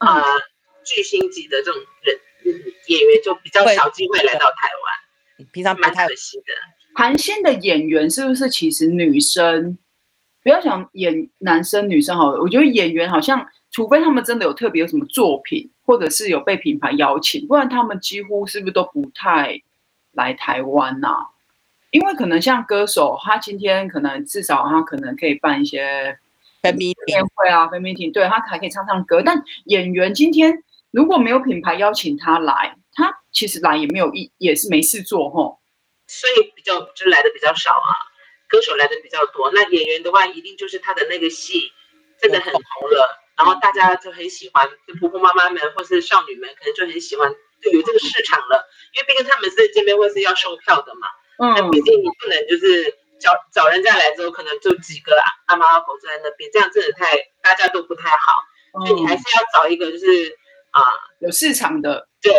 [0.00, 0.22] 呃
[0.94, 2.18] 巨星级的这种人
[2.86, 5.46] 演员，就比较少机会来到台湾。
[5.52, 6.44] 平常蛮可惜的。
[6.94, 9.78] 韩星的演员是不是其实女生
[10.42, 12.40] 不要想演男生女生好了？
[12.40, 19.62] 我觉得演员好像，除非他们真的有特别有什么作品，或者是有被品牌邀请，不然他们几乎是不是都不太
[20.12, 21.26] 来台湾呐、啊？
[21.90, 26.18] 因为可能像歌手，他今天可能至少他可能可以办一些
[26.62, 29.22] fan meeting 会啊 fan meeting，对，他还可以唱唱歌。
[29.24, 35.60] 但演员今天如果没有品牌邀请他来，他其实来也没有意，也是没事做吼。
[36.06, 37.90] 所以比较就来的比较少啊，
[38.48, 39.50] 歌手来的比较多。
[39.52, 41.70] 那演员的话，一定就是他的那个戏
[42.20, 47.30] 真的很红了，然后大家就很喜欢，就婆婆妈妈们或是少女们可能就很喜欢，
[47.62, 48.66] 就有这个市场了。
[48.96, 51.06] 因为毕竟他们是见面会是要售票的嘛。
[51.38, 55.12] 嗯，那毕竟你不能就是找找人家来之后，可能就几个
[55.46, 58.32] 阿妈阿婆在那边，这样真的太大家都不太好，
[58.80, 60.36] 嗯、所以你还是要找一个就是
[60.78, 62.32] 啊有市场的，对，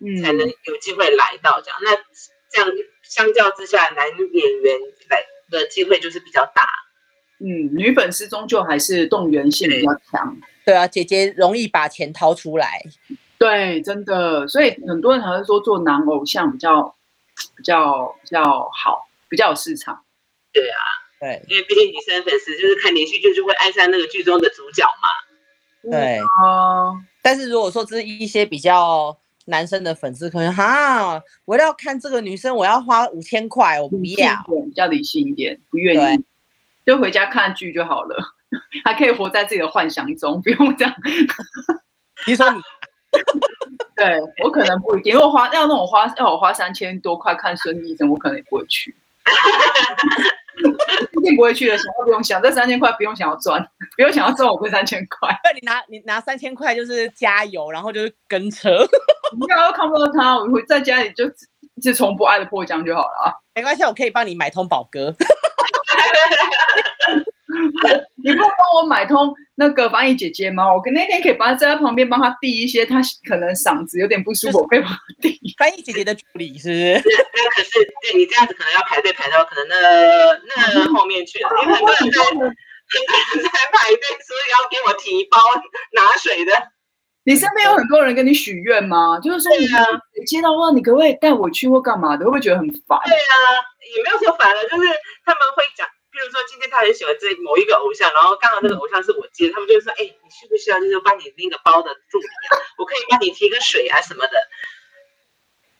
[0.00, 1.78] 嗯，才能有机会来到这样。
[1.82, 1.96] 那
[2.50, 2.70] 这样
[3.02, 6.68] 相较之下，男演员来的机会就是比较大。
[7.40, 10.36] 嗯，女粉丝终究还是动员性比较强。
[10.64, 12.82] 对啊，姐姐容易把钱掏出来。
[13.38, 16.94] 对，真的，所以很多人还是说做男偶像比较。
[17.56, 18.42] 比较比较
[18.74, 20.04] 好，比较有市场。
[20.52, 20.82] 对啊，
[21.20, 25.08] 对，因为毕竟女生粉丝就是看连续剧就会爱上那个剧中的主角嘛。
[25.90, 36.24] 对啊，但是如果说这是一些比较男生的粉丝，可能哈，我要看这个女生，我要花五千块，我不要，比较理性一点，不愿意，
[36.86, 38.16] 就回家看剧就好了，
[38.84, 40.94] 还可以活在自己的幻想中，不用这样。
[42.26, 42.60] 你说你。
[43.96, 48.94] 对，我可能不一定，因为我花要那种花要我花三千多块看孙医生，我可能也不会去，
[51.18, 51.76] 一定不会去的。
[51.76, 53.60] 想都不用想，这三千块不用想要赚，
[53.96, 55.28] 不用想要赚我这三千块。
[55.44, 58.86] 那你拿你拿三千块就是加油，然后就是跟车，
[59.38, 61.24] 你刚刚看不到他，我会在家里就
[61.74, 63.32] 一直重播《爱的迫降》就好了啊。
[63.54, 65.14] 没关系，我可以帮你买通宝哥。
[68.22, 70.72] 你不帮我买通那个翻译姐姐吗？
[70.72, 76.92] 我那天可以帮他在她旁边帮她递一些，她可能嗓子有点不舒服，我可以帮他递翻译姐姐的助理，是不是？
[76.94, 77.70] 那可是
[78.02, 79.76] 对你这样子可能要排队排到可能那
[80.54, 85.38] 那后面去了，因为很多人在很多人在排队，所以要给我提包
[85.92, 86.52] 拿水的。
[87.24, 89.20] 你身边有很多人跟你许愿吗？
[89.20, 89.66] 就是说你
[90.24, 92.24] 接到话，你可不可以带我去或干嘛的？
[92.24, 92.98] 会不会觉得很烦？
[93.04, 93.34] 对啊，
[93.96, 94.88] 也没有说烦了，就是
[95.26, 95.86] 他们会讲。
[96.18, 102.58] 比如说今天他很喜欢这某一个偶像，然后刚好那个偶像是我接，他们就说：“哎，你需不需要就是帮你那个包的助理啊？
[102.76, 104.32] 我可以帮你提个水啊什么的。”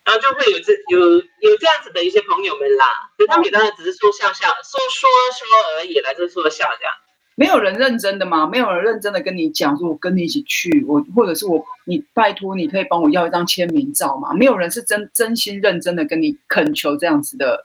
[0.06, 1.00] 然后就会有这有
[1.40, 6.94] 有这样子的一些朋友们啦，所以他们也当然只是说笑笑，说说说而已啦，就是说笑这样。
[7.34, 8.46] 没有人认真的吗？
[8.46, 14.32] 没有人认真的跟你讲说，我跟你一起去，我或者是我，你拜托你可以帮我要一张签名照吗？
[14.34, 17.64] 没有人是真真心认真的跟你恳求这样子的。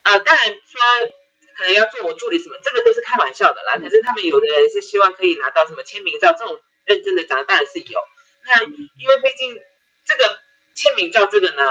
[0.00, 1.14] 啊，当然说。
[1.56, 3.78] 可能要做我助理什么，这个都是开玩笑的啦。
[3.78, 8.00] 可是他们有的人是希望可以拿到什么签名照，这种认真的讲当然是有。
[8.46, 9.58] 那因为毕竟
[10.04, 10.38] 这个
[10.74, 11.62] 签名照这个呢，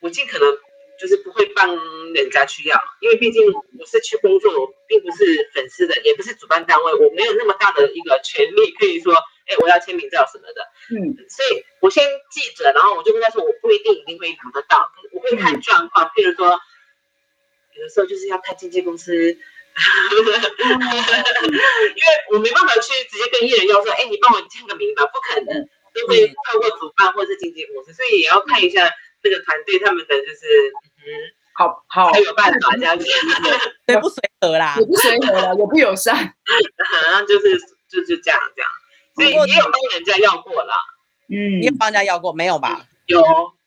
[0.00, 0.58] 我尽可能
[1.00, 1.74] 就是不会帮
[2.12, 9.14] 人家去要，因为毕竟我是去工作，我并不是粉丝的，也不是主办单位，我没有那么大的一个权利可以说，
[9.46, 10.62] 哎，我要签名照什么的。
[10.94, 16.60] 嗯，所以我先记着，然后我就跟他说，我不一定一定会拿得到，我会看状况，譬如说。
[17.74, 19.38] 有的时候就是要看经纪公司， 因为
[22.32, 28.90] 我没办法去直接跟艺人要说，哎，你帮我签个名吧，不可能，都会透过主办或是经纪公司，所以也要看一下
[29.22, 33.04] 这个团队他们的就是，嗯，好好才有办法这样子，
[33.86, 37.58] 对，不随和啦，也不随和啦，也不友善， 好像就是
[37.88, 38.70] 就是这样这样，
[39.16, 40.72] 所以也有帮人家要过了，
[41.28, 42.86] 嗯，你有帮人家要过没有吧？
[43.06, 43.20] 有，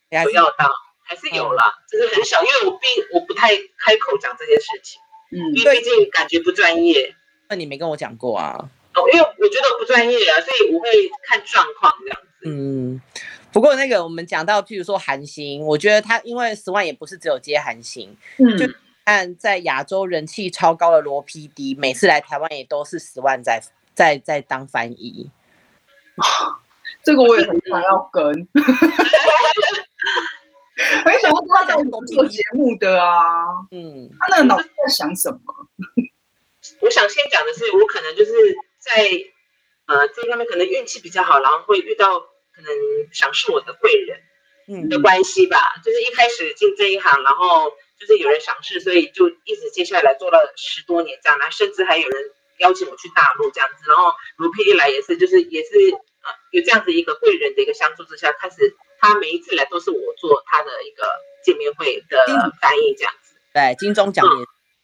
[0.10, 0.72] 有要到。
[1.08, 7.16] 还是有啦，只是很少，因为我并我不太开口讲这件事情，嗯，因为毕竟感觉不专业。
[7.50, 8.70] 那你没跟我讲过啊？
[8.94, 10.90] 哦，因为我觉得不专业啊，所以我会
[11.24, 12.28] 看状况这样子。
[12.46, 13.02] 嗯，
[13.54, 18.68] 不过那个我们讲到，譬如说韩星，我觉得他因为 Swan 也不是只有接韩星，嗯，就
[19.06, 23.62] 看在亚洲人气超高的罗 PD，每次来台湾也都是十万在
[23.96, 25.30] 在在当翻译。
[27.04, 28.24] 这个我也很想要跟，
[31.08, 31.76] 很想要他在
[32.08, 33.16] 做节目的啊。
[33.72, 35.40] 嗯，他那个脑子在想什么？
[36.82, 38.32] 我想先讲的是，我可能就是
[38.80, 39.10] 在
[39.86, 42.70] 呃这方面可能运气比较好，然后会遇到可能
[43.12, 44.20] 赏识我的贵人。
[44.70, 52.22] 嗯的关系吧，就是一开始进这一行，然后就是有人赏识，所以就一直接下来做了十多年这样，那甚至还有人
[52.58, 61.04] 邀请我去大陆这样子，然后罗 PD 来也是，就是也是呃有这样子一个贵人的一个相助之下，开始他每一次来都是我做他的一个
[61.44, 62.18] 见面会的
[62.62, 63.36] 翻译这样子。
[63.54, 64.26] 对，金钟奖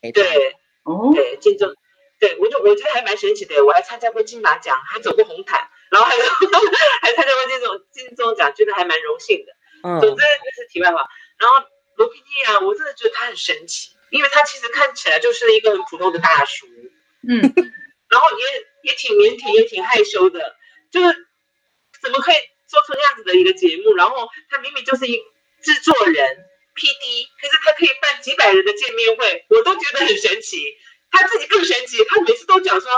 [0.01, 1.73] 也对，哦，对金钟，
[2.19, 6.15] 对我就我觉得还蛮神奇的，我还参加过金马奖，还走过红毯，然后还
[7.01, 9.53] 还参加过这种金钟奖，觉得还蛮荣幸的。
[9.83, 11.05] 嗯，总之就是题外话。
[11.37, 16.65] 然后罗 PD 啊，我真的觉得他很神奇，因为他其实看起来就是一个很普通的大叔，
[17.27, 17.39] 嗯，
[18.09, 18.45] 然后也
[18.89, 20.55] 也挺腼腆，也挺害羞的，
[20.91, 21.27] 就是
[22.01, 22.35] 怎么可以
[22.73, 23.93] 做出那样子的一个节目？
[23.93, 25.21] 然后他明明就是一
[25.61, 26.17] 制作人
[26.73, 30.57] PD，可是他可以办几百人的见面会，我都觉得很神奇。
[31.11, 32.89] 他自己更神奇，他每次都讲说，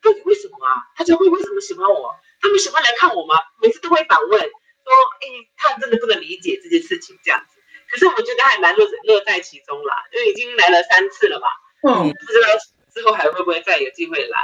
[0.00, 0.70] 到底为什么啊？
[0.94, 2.14] 他就会为什么喜欢我？
[2.40, 3.34] 他们喜欢来看我吗？
[3.60, 4.40] 每次都会反问。
[4.40, 7.58] 说，哎，他真的不能理解这件事情这样子，
[7.90, 11.48] 可是我觉得还蛮乐乐在其中啦，因为已经来了三次了吧，
[11.88, 12.48] 嗯，不知道
[12.94, 14.38] 之后还会不会再有机会来。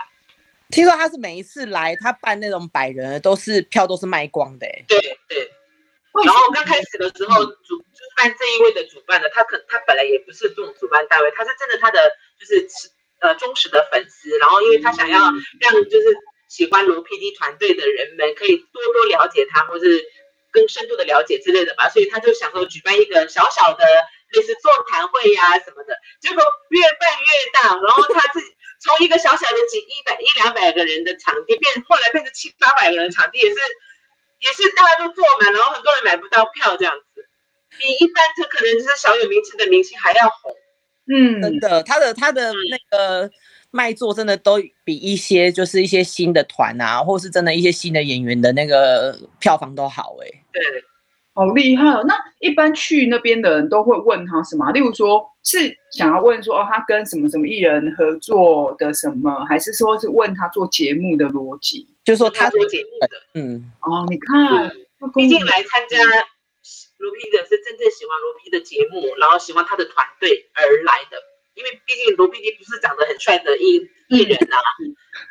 [0.71, 5.51] 听说他是每一次来，他办那种百人都是票都是卖光的，对对。
[6.25, 7.83] 然后刚开始的时候，主
[8.17, 12.69] 办这一位的主办的，他可他本来也不是这种主办单位，他是真的他的就是
[13.21, 15.19] 呃忠实的粉丝，然后因为他想要
[15.61, 16.17] 让就是
[16.49, 20.05] 喜欢罗 PD 团队的人们可以多多了解他，或是。
[20.53, 23.85] 更深度的了解之类的吧，所以他就想说举办一个小小的
[24.33, 28.47] 类似座谈会呀、什么的，结果越办越大，然后他自己
[28.81, 33.57] 从一个小小的几一百一两百个人的场地变，后来变成七八百个人的场地，也是
[34.41, 37.29] 也是大家都坐满，然后很多人买不到票这样子，
[37.79, 40.57] 比一般就可能就是小有名气的明星还要红。
[41.07, 43.27] 嗯，真的，他的他的那个。
[43.27, 43.31] 嗯
[43.73, 50.45] 卖座真的都比一些就是一些新的团啊，或是真的一些新的演员的那个票房都好哎、欸。
[50.51, 50.61] 对，
[51.33, 52.05] 好厉害哦！
[52.05, 54.73] 那一般去那边的人都会问他什么？
[54.73, 61.89] 例如说是想要问说哦，他跟什么什么艺人合作的什么，还是说是问他做节目的逻辑？
[62.05, 64.71] 就是说他做节目的，嗯，哦，你看，
[65.15, 65.99] 毕竟来参加
[66.99, 71.17] 罗 PD 的是真正喜欢罗 PD 的节目，然后喜欢他的团队而来的。
[71.55, 74.57] 因为毕竟罗 PD 不是长得很帅的艺艺人啊，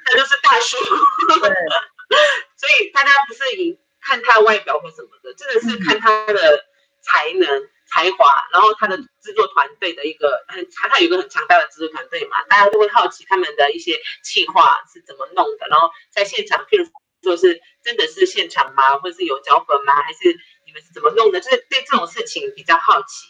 [0.05, 0.77] 他就是大叔，
[2.60, 6.65] 所以大家不是以看他外表或什么的，真的是看他的
[7.01, 7.47] 才能、
[7.91, 16.86] 才华，然后他的制作团队的一个很强，他有一个很强大的制作团队嘛，大家都会好奇他们的一些企划是怎么弄的，然后在现场，譬如
[17.23, 20.19] 说是真的是现场吗，或者是有脚本吗，还是
[20.65, 21.41] 你们是怎么弄的？
[21.41, 23.28] 就是对这种事情比较好奇。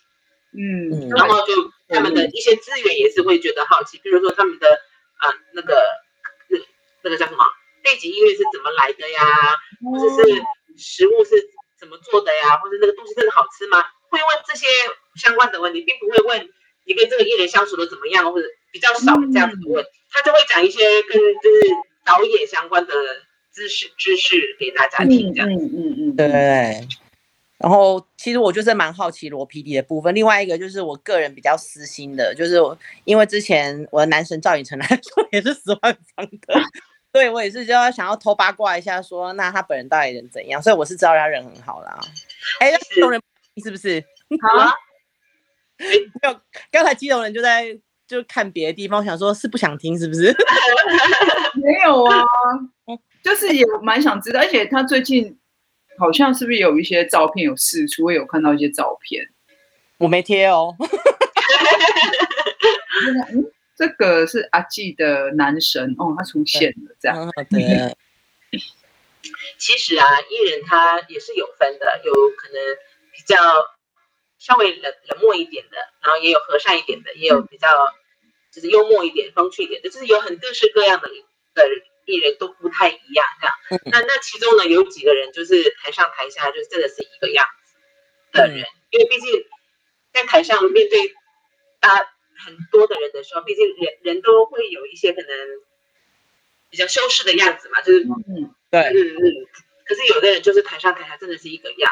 [0.52, 1.54] 嗯，然后就
[1.89, 4.67] 他们的一些资源也是会觉得好奇，比如说他们的
[5.17, 5.84] 啊那个
[6.48, 6.60] 那
[7.04, 7.45] 那个叫什么？
[7.82, 9.24] 背景音乐是怎么来的呀，
[9.89, 10.43] 或者是
[10.76, 11.32] 食物是
[11.80, 13.86] 怎么做的呀，或者那个东西真的好吃吗？
[14.10, 14.67] 会问这些
[15.15, 16.50] 相关的问题，并不会问
[16.86, 21.62] 你跟这个艺人相处的怎么样，或者比较少这样子的问题，他就会讲一些跟就是
[22.06, 22.93] 导演相关的
[23.54, 26.88] 知识知识给大家听，这样子，嗯嗯嗯，对。
[27.60, 32.56] 然后其实我就是蛮好奇罗 PD 的部分，另外一个就是我个人比较私心的，就是
[33.04, 36.62] 因为之前我的男神赵寅成来说也是十万方的，
[37.12, 40.62] 对我也是就要想要偷八卦一下说，说那他本人到底人怎样？
[40.63, 42.00] 所以我是知道他人很好啦。
[42.62, 43.22] 哎，激动人
[43.60, 44.04] 是不是？
[44.41, 44.72] 好啊。
[45.78, 46.39] 没有，
[46.72, 50.36] 刚才激动人就在就看别的地方，想说是不想听是不是？
[51.62, 52.24] 没有啊，
[53.24, 55.36] 就是也蛮想知道，而且他最近。
[55.98, 58.06] 好像是不是有一些照片有释出？
[58.06, 59.28] 我有看到一些照片，
[59.98, 60.74] 我没贴哦。
[63.34, 67.30] 嗯，这个是阿纪的男神哦，他出现了，这样。
[67.50, 67.98] 对。
[69.57, 72.57] 其实啊，艺人他也是有分的，有可能
[73.20, 73.36] 比较
[74.39, 77.67] 稍微冷冷漠一点的，然后也有和善一点的，也有比较
[78.53, 81.09] 就是幽默一点、风趣一点的，就是有很各式各样的
[81.53, 81.70] 的。
[82.05, 83.82] 艺人都不太一样，这样。
[83.86, 87.76] 那那其中呢，有几个人就是台上台下就真的是一个样子
[88.32, 89.45] 的人，因为毕竟
[90.11, 91.13] 在台上面对
[91.82, 91.89] 啊
[92.43, 95.30] 很多的人的时候，毕竟人人都会有一些可能
[96.72, 99.47] 比较修饰的样子嘛，就是嗯对嗯嗯。
[99.86, 101.91] 可是有的人就是台上台下真的是一个样，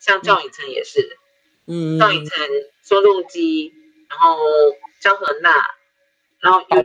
[0.00, 1.18] 像赵寅成也是，
[1.66, 2.48] 嗯，赵寅成、
[2.82, 3.72] 宋仲基，
[4.08, 4.38] 然后
[5.00, 5.66] 张和娜，
[6.40, 6.76] 然后有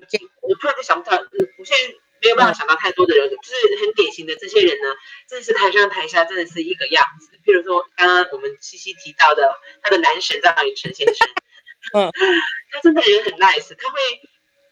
[0.41, 1.93] 我突然就想不到，嗯，我现在
[2.23, 4.95] 没有办法想到太多的人，就是很典型的这些人呢，
[5.27, 7.37] 真的是台上台下真的是一个样子。
[7.43, 11.27] 比如说刚刚我们西西提到的他的男神张雨晨先生，
[11.93, 12.11] 嗯，
[12.71, 13.99] 他真的人很 nice，他会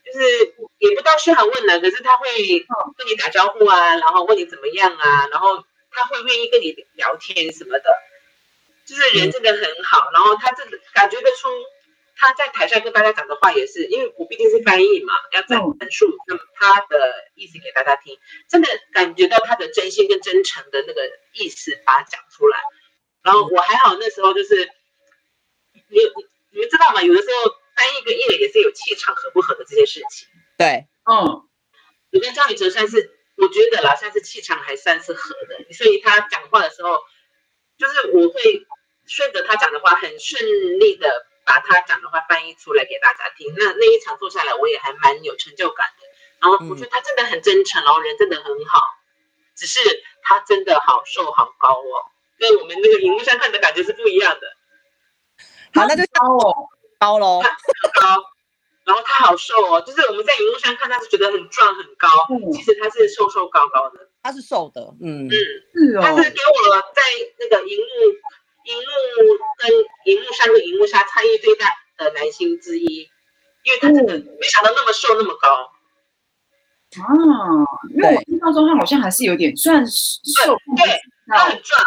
[0.04, 2.28] 就是也不到嘘寒问暖，可是他会
[2.96, 7.90] 跟你打招呼啊，然后问你怎么样啊，然后他会愿意跟你聊天什么的，
[8.90, 11.48] 就是人真的很好，然后他真的感觉得出。
[12.16, 21.00] 他在台上跟大家讲的话也是，因为我毕竟是翻译嘛，要再陈述那么他的意思给大家听，真的感觉到他的真心跟真诚的那个
[21.32, 22.58] 意思，把它讲出来。
[23.22, 24.68] 然后我还好，那时候就是
[25.72, 26.00] 你你
[26.50, 27.00] 你们知道吗？
[27.00, 30.28] 有的时候翻译跟艺人也是有气场合不合的这些事情。
[30.58, 31.48] 对，嗯，
[32.12, 36.98] 我跟张雨哲算是我觉得啦，算是气场还算是合的，所以他讲话的时候，
[37.78, 38.66] 就是我会
[39.10, 41.26] 顺着他讲的话，很顺利的。
[41.42, 46.06] 把他讲的话翻译出来给大家听，那那一场做下来，我也还蛮有成就感的。
[46.38, 48.86] 然后我觉得他真的很真诚，然后人真的很好，
[49.56, 49.80] 只是
[50.22, 52.06] 他真的好瘦好高哦，
[52.38, 54.46] 跟我们那个荧幕上看的感觉是不一样的。
[55.74, 56.68] 好，那就高哦，
[57.00, 57.42] 高喽，
[57.94, 58.22] 高。
[58.84, 62.08] 然后他好瘦哦，就是我们在荧幕上看他是觉得很壮很高，
[62.52, 64.08] 其实他是瘦瘦高高的。
[64.22, 66.02] 他是瘦的，嗯嗯，是哦。
[66.02, 67.02] 他是给我在
[67.40, 67.84] 那个荧幕。
[68.70, 69.70] 荧幕跟
[70.06, 71.66] 荧幕上跟荧幕下差异最大
[71.98, 73.08] 的男星之一，
[73.64, 75.70] 因为他真的没想到那么瘦那么高。
[77.02, 77.06] 啊，
[77.94, 81.80] 因为我印象中他好像还是有点算瘦，对，他很壮，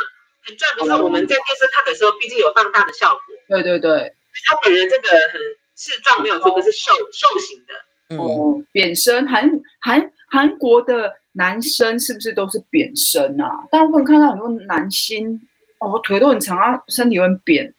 [0.44, 0.72] 很壮。
[0.78, 3.22] 可是我们在电视看的时候，毕竟有放大的效果。
[3.50, 4.14] 对对对，
[4.48, 5.42] 他本人真的很
[5.76, 8.18] 是壮，没有错，可是瘦瘦型的。
[8.18, 9.50] 哦，扁身，韩
[9.82, 13.50] 韩韩国的男生是不是都是扁身啊？
[13.72, 15.42] 大部分看到很多男星。
[15.84, 17.74] 我、哦、腿都很长啊，身体又很扁，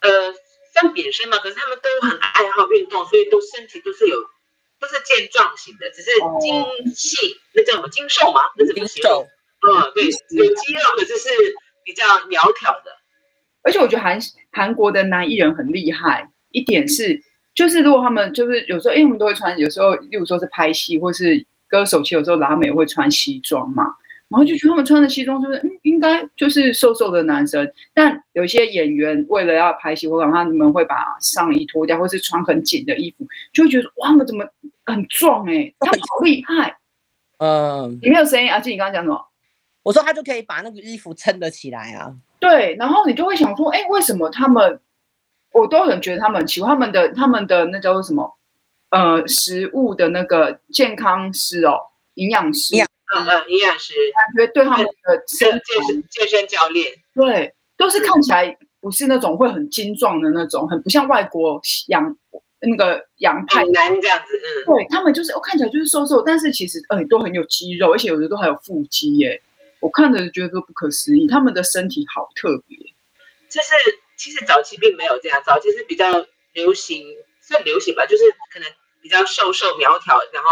[0.00, 0.10] 呃，
[0.72, 4.16] 像扁身嘛，可是他们都很爱好运动，所以都身体都是有，
[4.78, 8.40] 都是健壮型的，只是精细，哦、那叫什么精瘦吗？
[8.56, 9.26] 那怎么形容？
[9.66, 11.28] 嗯，对，有肌肉，可是是
[11.84, 12.96] 比较苗条的。
[13.62, 14.18] 而且我觉得韩
[14.52, 17.22] 韩国的男艺人很厉害，一点是，
[17.54, 23.96] 就是如果他们就是有时候，因为他们都会穿，有时候，例如说是拍戏或是歌手，其实有时候拉美会穿西装嘛。
[24.28, 27.70] 然后就觉得他们穿的西装就是，嗯，应该就是瘦瘦的男生。
[27.92, 34.44] 但有些演员为了要拍戏，或者他们会把上衣脱掉，或是穿很紧的衣服，就会觉得哇，他们怎么
[34.84, 36.76] 很壮哎、欸，他们好厉害。
[37.38, 39.24] 嗯，你没有声音，阿静，你刚刚讲什么？
[39.82, 42.14] 我说他就可以把那个衣服撑得起来啊。
[42.40, 44.80] 对，然后你就会想说，哎，为什么他们？
[45.52, 48.36] 我都很觉得他们喜欢他们的他们的那叫做什么？
[48.90, 51.78] 呃，食物的那个健康师哦，
[52.14, 52.74] 营养师。
[53.12, 62.16] 嗯嗯，营养师感觉对他们的身健身健身教练，对，都是看起来不是那种会很精壮的那种，很不像外国洋
[62.60, 64.34] 那个洋派男这样子，
[64.66, 69.40] 嗯，对他们就是我看起来就是瘦瘦，但是其实呃都很有肌肉，而且有的都还有腹肌耶，
[69.80, 72.78] 我看着觉得不可思议，他们的身体好特别。
[73.50, 73.68] 就是
[74.16, 77.06] 其实早期并没有这样，早期是比较流行，
[77.42, 78.68] 算流行吧，就是可能
[79.02, 80.48] 比较瘦瘦苗条，然后。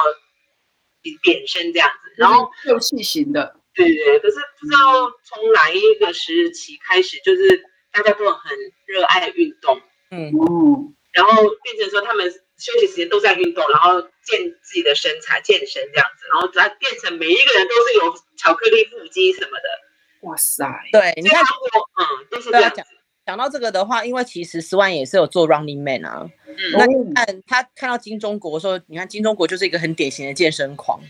[1.23, 4.19] 扁身这样子，然后又细型的，对对。
[4.21, 9.81] 可是不知道从哪一个时期开始，就是大家都很热爱运动，
[10.11, 20.29] 嗯嗯，然后变成说他们休息时间都在运动，然后健自己的身材、健身这样子，然后再变成每一个人都是有巧克力腹肌什么的。
[20.29, 22.83] 哇塞，对，你看，嗯，都是这样子。
[23.25, 26.29] 讲到这个的话，因为其实 Swan 也是有做 Running Man 啊。
[26.47, 31.01] 嗯、那你看他看到金钟国说，你看金钟国就是一个很典型的健身狂。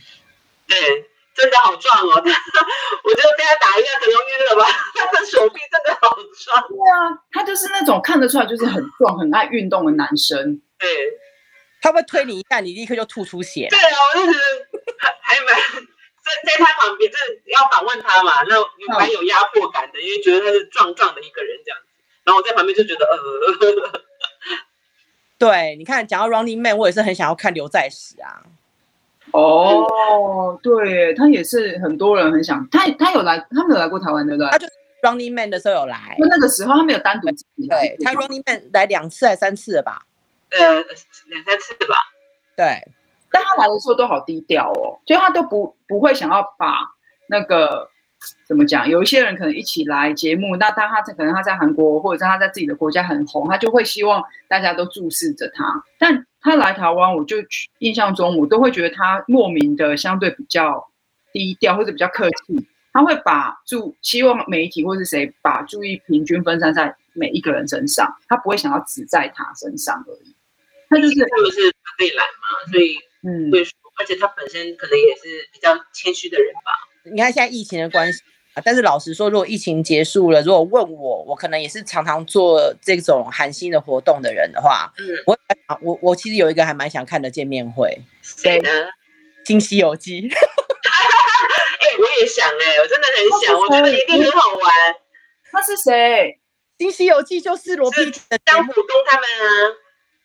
[0.68, 0.78] 对，
[1.34, 2.12] 真的好壮哦！
[3.04, 4.68] 我觉得被他打一下可能晕了吧？
[4.94, 6.68] 他的手臂真的好壮。
[6.68, 10.60] 对啊，他就是那种看得出来就是很壮、很爱运动的男生。
[10.78, 10.88] 对，
[11.80, 13.68] 他会推你一下，你立刻就吐出血。
[13.70, 14.38] 对啊，我就是
[14.98, 21.86] 还还蛮在在他旁边，就是要访问他嘛，那蛮有压迫感的，嗯、因为觉得他是壮壮的一个人这样子。
[22.24, 24.00] 然后我在旁边就觉得，呃，
[25.38, 28.42] 对，你看，讲到 Running Man，我也是很想要看刘在石啊。
[29.32, 34.50] 哦，对，他也是很多人很想，他他有来，他没有来过台湾，对不对？
[34.50, 34.66] 他就
[35.02, 40.02] Running Man 的时候有来，那那个时候他没有单独对，他 Running Man 来两次还三次了吧？
[40.50, 40.74] 呃，
[41.26, 41.96] 两三次吧。
[42.56, 42.86] 对，
[43.30, 46.76] 但他来的时候都好低调哦，就他都不不会想要把
[47.28, 47.90] 那个。
[48.46, 48.88] 怎么讲？
[48.88, 55.82] 有一些人可能一起来节目，那当他可能他在韩国或者是他在自己的国家很红，他就会希望大家都注视着他。
[55.98, 57.36] 但他来台湾，我就
[57.78, 60.90] 印象中我都会觉得他莫名的相对比较
[61.32, 62.68] 低调或者比较客气。
[62.92, 70.36] 他会把注希望媒体或是谁把注意平均分散在每一个人身上，他不会想要只在他身上而已。
[70.90, 76.91] 他就是他们是可以来嘛，所以嗯，会说，而且他本身可能也是比较谦虚的人吧。
[77.04, 78.20] 你看现在疫情的关系
[78.54, 85.38] 啊，但是老实说，如果疫情结束了，如果问我，我可能也是常常做这种寒心的活动的人的话，嗯，我
[85.80, 88.70] 我我其实有一个还蛮想看的见面会，谁呢？
[89.44, 90.28] 新西游记。
[90.28, 94.72] 哎、欸，我也想哎、欸，我真的很想，我觉得一定很好玩。
[95.50, 96.38] 他是谁？
[96.78, 97.98] 新西游记就是罗的
[98.44, 99.72] 江虎东他们啊，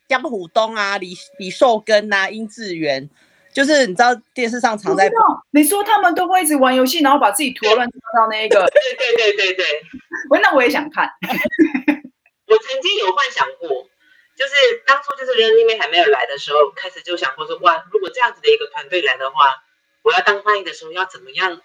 [0.08, 3.10] 江虎东啊，李李寿根啊，殷志源，
[3.58, 5.10] 就是你知道电视上常在。
[5.50, 8.64] 你说他们都会一直玩游戏，然后把自己涂乱七八糟那一个。
[8.68, 9.82] 对对对对对。
[10.30, 11.10] 我那我也想看。
[12.46, 13.68] 我曾经有幻想过，
[14.38, 19.64] 就是当初就是人那边还没有来的时候，开始就想过说，哇，如果这样子的一个团队来的话，
[20.04, 21.60] 我要当翻译的时候要怎么样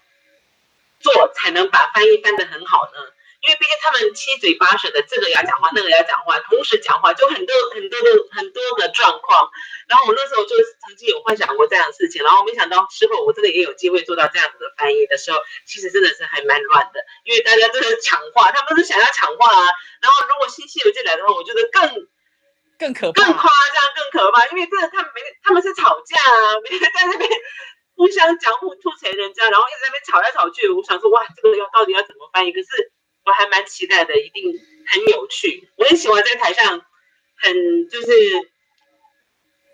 [0.99, 3.12] 做才能把翻译翻得很好呢？
[3.43, 9.51] 因为毕竟他们七嘴八舌的，这个要讲话，那个要讲话，同时讲话，就很多很多的很多的状况。
[9.85, 10.55] 然后我那时候就
[10.87, 19.67] 曾经有幻想过这样的事情，然后没想到事后我真的也有机会做到这样子的翻译的时候，其实真的是还蛮乱的，因为大家都是抢话，他们是想要抢话啊。
[19.99, 22.07] 然后如果新西游进来的话，我觉得更
[22.79, 27.29] 更可怕，更夸张，更可怕，因为真的他们没他们是吵架啊，每天在那边
[27.97, 30.69] 互相讲互吐槽人家，然后一直在那边吵来吵去。
[30.69, 32.53] 我想说哇，这个要到底要怎么翻译？
[32.53, 32.93] 可是。
[33.25, 34.51] 我还蛮期待的，一定
[34.87, 35.69] 很有趣。
[35.77, 36.81] 我很喜欢在台上，
[37.37, 38.07] 很就是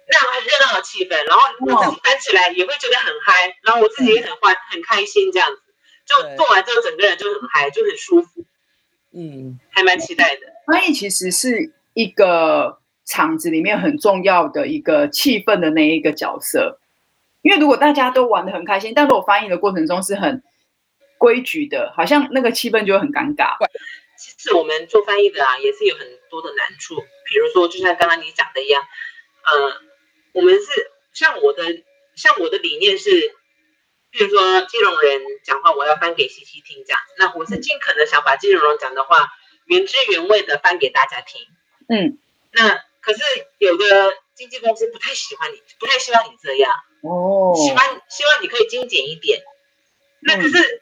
[0.07, 5.61] 让很热闹的气氛，然后我自己翻起来也会觉得很嗨，然后我自己也很欢很开心，这样子
[6.05, 8.45] 就做完之后整个人就很嗨，就很舒服。
[9.11, 10.41] 嗯，还蛮期待的。
[10.67, 16.79] 翻译其实是一个场子里面很重要的一个气氛的那一个角色，
[17.41, 20.43] 因为如果大家都玩的很开心，但如果翻译的过程中是很
[21.19, 23.57] 规矩的，好像那个气氛就会很尴尬。
[24.17, 26.95] 其实我们做翻译的啊，也是有很多的难处。
[27.25, 28.81] 比如说，就像刚刚你讲的一样，
[29.45, 29.81] 呃，
[30.33, 30.65] 我们是
[31.13, 31.63] 像我的，
[32.15, 33.09] 像我的理念是，
[34.11, 36.99] 比如说金融人讲话，我要翻给西西听这样。
[37.17, 39.29] 那我是尽可能想把金融人讲的话
[39.65, 41.41] 原汁原味的翻给大家听。
[41.87, 42.17] 嗯，
[42.51, 43.21] 那可是
[43.57, 46.73] 有的经纪公司不太喜欢你，不太希望你这样。
[47.03, 49.41] 哦，喜欢希望你可以精简一点。
[50.21, 50.57] 那可是。
[50.57, 50.81] 嗯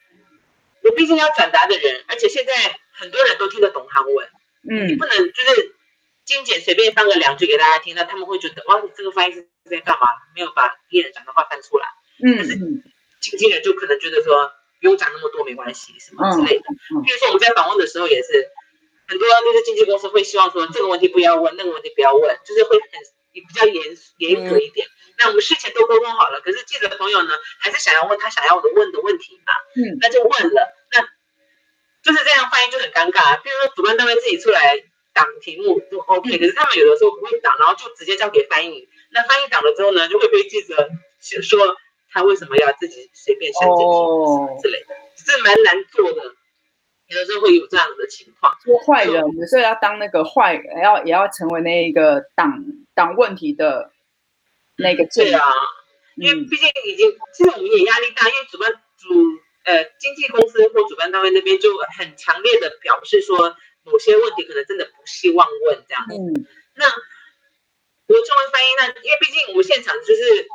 [0.87, 2.53] 我毕竟要转达的人，而且现在
[2.93, 4.27] 很多人都听得懂韩文，
[4.69, 5.75] 嗯，你不能就是
[6.25, 10.07] 精简随便放个两句给大家听，那他们会觉得哇，你这个翻译是在干嘛？
[10.35, 11.85] 没有把艺人讲的话翻出来，
[12.25, 12.55] 嗯，但是
[13.19, 16.63] 经纪人就可能觉得说不用讲那么多没关系，什么之类的。
[17.03, 18.49] 比如说我们在访问的时候也是，
[19.07, 22.89] 很多那些经纪公司会希望说这个问题不要问，那个问题不要问，就是会很
[23.41, 23.83] 比较严
[24.17, 24.87] 严格一点。
[25.19, 30.75] 那我们事前都沟通好了，可是记者朋友呢，还是想要问他想要我的问的问题嘛，嗯，那就问了。
[30.91, 31.01] 那
[32.03, 34.77] 就是这样翻译就很尴尬，比如说主办单位自己出来
[35.13, 38.87] 挡题目就 OK，可是他们有的时候不会挡，然后就直接交给翻译。
[39.11, 40.89] 那翻译挡了之后呢，就会被记者
[41.41, 41.75] 说
[42.11, 46.35] 他为什么要自己随便删这题之类的，是蛮难做的。
[47.07, 48.57] 有的时候会有这样的情况。
[48.63, 53.91] 做坏人有时候要当那个坏人，要也要成为那一个挡挡问题的
[54.77, 55.05] 那个。
[55.07, 55.41] 罪啊，
[56.15, 59.07] 因为毕竟已经，其实我们也压力大，因为主办主。
[59.67, 63.53] 呃，经纪公司或主办单位那边就很强烈的表示说，
[63.83, 66.15] 某些问题可能真的不希望问这样子。
[66.15, 70.47] 嗯，那我中文翻译，那因为毕竟我们现场就是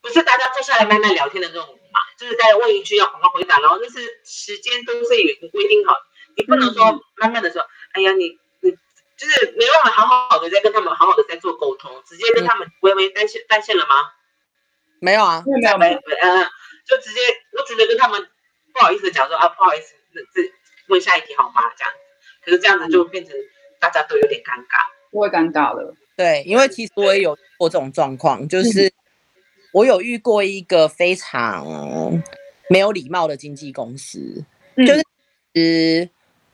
[0.00, 1.81] 不是大家坐下来慢慢聊天的那种嘛，
[2.22, 5.96] 就是再问一句要赶快回答，然后那是时间都是有规定好，
[6.36, 7.60] 你不能说慢慢的说，
[7.92, 13.94] 哎呀你你就是没办法好好的在跟他们好好的在做沟通，直接跟他们微微单线单线了吗？
[15.00, 16.46] 没有啊，没有没有，嗯。
[16.84, 17.20] 就直接，
[17.52, 18.28] 我只能跟他们
[18.72, 20.52] 不好意思讲说啊，不好意思，那这
[20.88, 21.62] 问下一题好吗？
[21.76, 21.98] 这样子，
[22.44, 23.32] 可是这样子就变成
[23.78, 25.94] 大家都有点尴尬，不会尴尬了。
[26.16, 28.92] 对，因为其实我也有过这种状况，就是
[29.72, 32.22] 我有遇过一个非常
[32.68, 34.44] 没有礼貌的经纪公司，
[34.76, 35.02] 嗯、就是
[35.54, 36.08] 呃，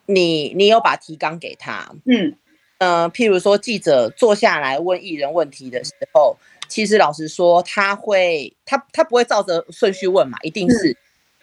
[0.06, 2.34] 你你有把提纲给他，嗯
[2.78, 6.36] 呃，譬如说记者坐下来问艺人问题的时候。
[6.70, 10.94] 其实老实说，他会，他他不会照着顺序问嘛，一定是。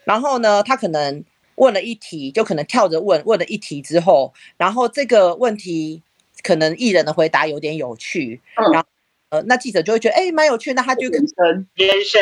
[0.04, 1.24] 然后呢，他可能
[1.56, 6.04] 问了一题，就可能跳着问，问了一题之后，然后这个问题
[6.44, 8.40] 可能艺人的回答有点有趣，
[8.72, 8.88] 然后
[9.36, 12.22] 呃，那记者就会觉得哎，蛮有趣，那他就延伸延伸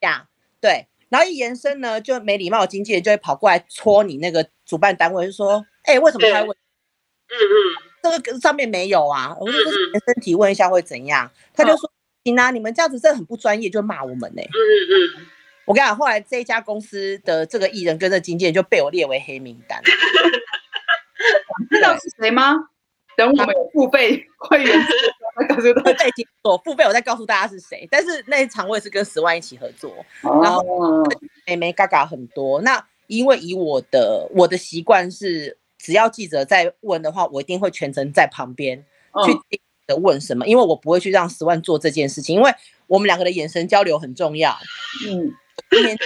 [0.00, 0.26] 呀，
[0.60, 0.86] 对。
[1.08, 6.56] 然后一延伸呢，就没礼貌的经纪人就会跑过来戳你那个主办单位，就说哎，为什么他会问？
[7.30, 7.34] 嗯
[8.12, 11.30] 嗯，这个上面没有啊，我说这是延伸提问一下会怎样？
[11.54, 11.90] 他就说
[12.24, 12.38] 行。
[12.38, 12.50] 啊！
[12.50, 14.48] 你们这样子真的很不专业，就骂我们呢、欸。
[14.48, 15.26] 嗯嗯嗯。
[15.64, 19.80] 我跟你讲，后来这一家公司的这个艺人跟这经纪人就被我列为黑名单。
[21.70, 22.54] 知道是谁吗？
[23.16, 24.78] 等我们有付费会员，
[25.40, 25.74] 是不是？
[25.74, 27.86] 背景所付费，我再告诉大家是谁。
[27.90, 30.64] 但是那一场我也是跟十万一起合作，哦、然后
[31.46, 32.60] 妹妹嘎嘎很多。
[32.62, 38.84] 那因为以我的我的习惯是，只要记者在问的话，我一定会全程在旁边
[39.24, 42.52] 去听的问什么，嗯、因为我不会去让十万做这件事情，因为
[42.86, 44.56] 我们两个的眼神交流很重要。
[45.06, 45.32] 嗯，
[45.70, 45.96] 今天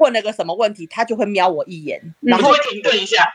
[0.00, 3.34] 问了个什么问题，他就会瞄我一眼，然后停顿一下。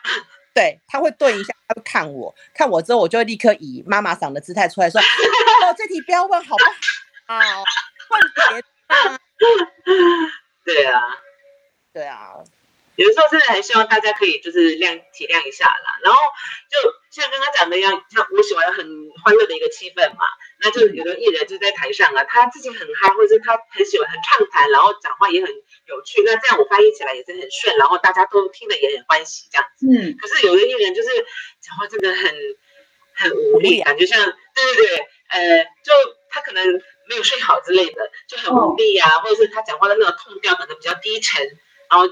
[0.53, 6.63] 对，他会顿一下，他会看我，看我之后，我就会立刻以妈妈嗓的姿态出来说：“哦，这题不要问，好不
[7.33, 7.63] 好？
[8.09, 8.67] 问别的。
[10.65, 11.01] ”对啊，
[11.93, 12.35] 对啊。
[12.97, 16.19] 有的时候真的很希望大家可以就是谅体谅一下啦，然后
[16.69, 16.77] 就
[17.09, 18.85] 像刚刚讲的一样，像我喜欢很
[19.23, 20.19] 欢乐的一个气氛嘛，
[20.59, 25.49] 那就有的艺人就在台上啊，他自己很嗨，或者是他很喜欢很畅谈，然后讲话也很
[25.85, 29.87] 有趣，那这样我翻译起来也是很顺，然后大家都听得也很欢喜这样子。
[29.87, 30.15] 嗯。
[30.17, 31.09] 可是有的艺人就是
[31.61, 32.33] 讲话真的很
[33.15, 35.91] 很无力，感觉像对对对，呃，就
[36.29, 36.65] 他可能
[37.09, 41.45] 没有睡好之类的，就很无力啊，或者是他讲话的那个 tone 调可能比较低沉，
[41.89, 42.07] 然后。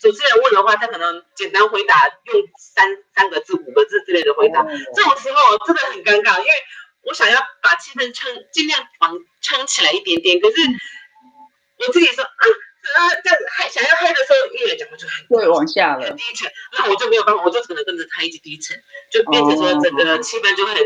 [0.00, 4.62] 主持人问的话，他可能简单回答，用三三个字、五个字之类的回答。
[4.94, 6.50] 这种时候真的很尴尬，因为
[7.02, 10.38] 我想要把气氛撑，尽量往撑起来一点点。
[10.38, 10.56] 可是
[11.78, 12.30] 我自己说，啊
[12.96, 16.50] 啊，这样子还想要嗨的时候，艺人讲话就很会往下了，很低沉。
[16.78, 18.76] 那我就没有办法，我就只能跟着他一直低沉，
[19.10, 20.76] 就变成说整个气氛就很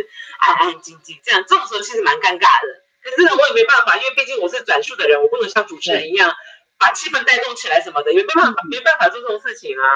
[0.41, 1.19] 安安静静。
[1.23, 2.83] 这样这种时候其实蛮尴尬的。
[3.03, 6.33] 可是我也没办法，因为毕竟我是转述的人，我不能像主持人一样。
[6.79, 9.87] 把气氛带动起来什么的，也没办法，没办法做这种事情啊。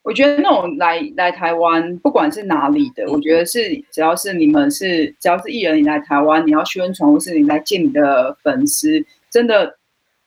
[0.00, 9.76] 我觉得那种来来台湾，不管是哪里的，我觉得是只要是你们是只要是艺人，你来台湾，你要宣传或是你来见你的粉丝，真的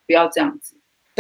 [0.06, 0.76] 不要这样子。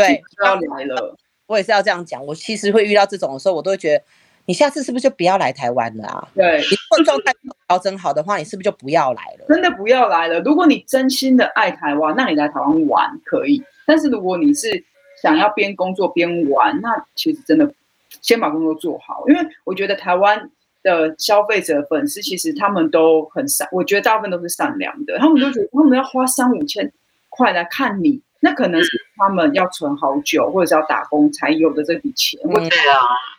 [0.05, 1.15] 对，不要来了。
[1.47, 2.25] 我也是要这样讲。
[2.25, 4.03] 我其实会遇到这种的时候，我都会觉得，
[4.45, 6.27] 你下次是不是就不要来台湾了啊？
[6.35, 7.33] 对，你如果状态
[7.67, 9.45] 调整好的话，你是不是就不要来了？
[9.47, 10.39] 真的不要来了。
[10.41, 13.63] 如果你真心的爱台湾，那你来台湾玩可以。
[13.85, 14.83] 但是如果你是
[15.21, 17.73] 想要边工作边玩，那其实真的
[18.21, 20.49] 先把工作做好，因为我觉得台湾
[20.83, 26.91] 的消费者粉丝其实他们都很善，我觉得大部分都是善良的，他们都觉得他们要花三五千
[27.29, 28.89] 块来看你，那可能是
[29.19, 32.69] 他们要存好久或者是要打工才有的这笔钱，或者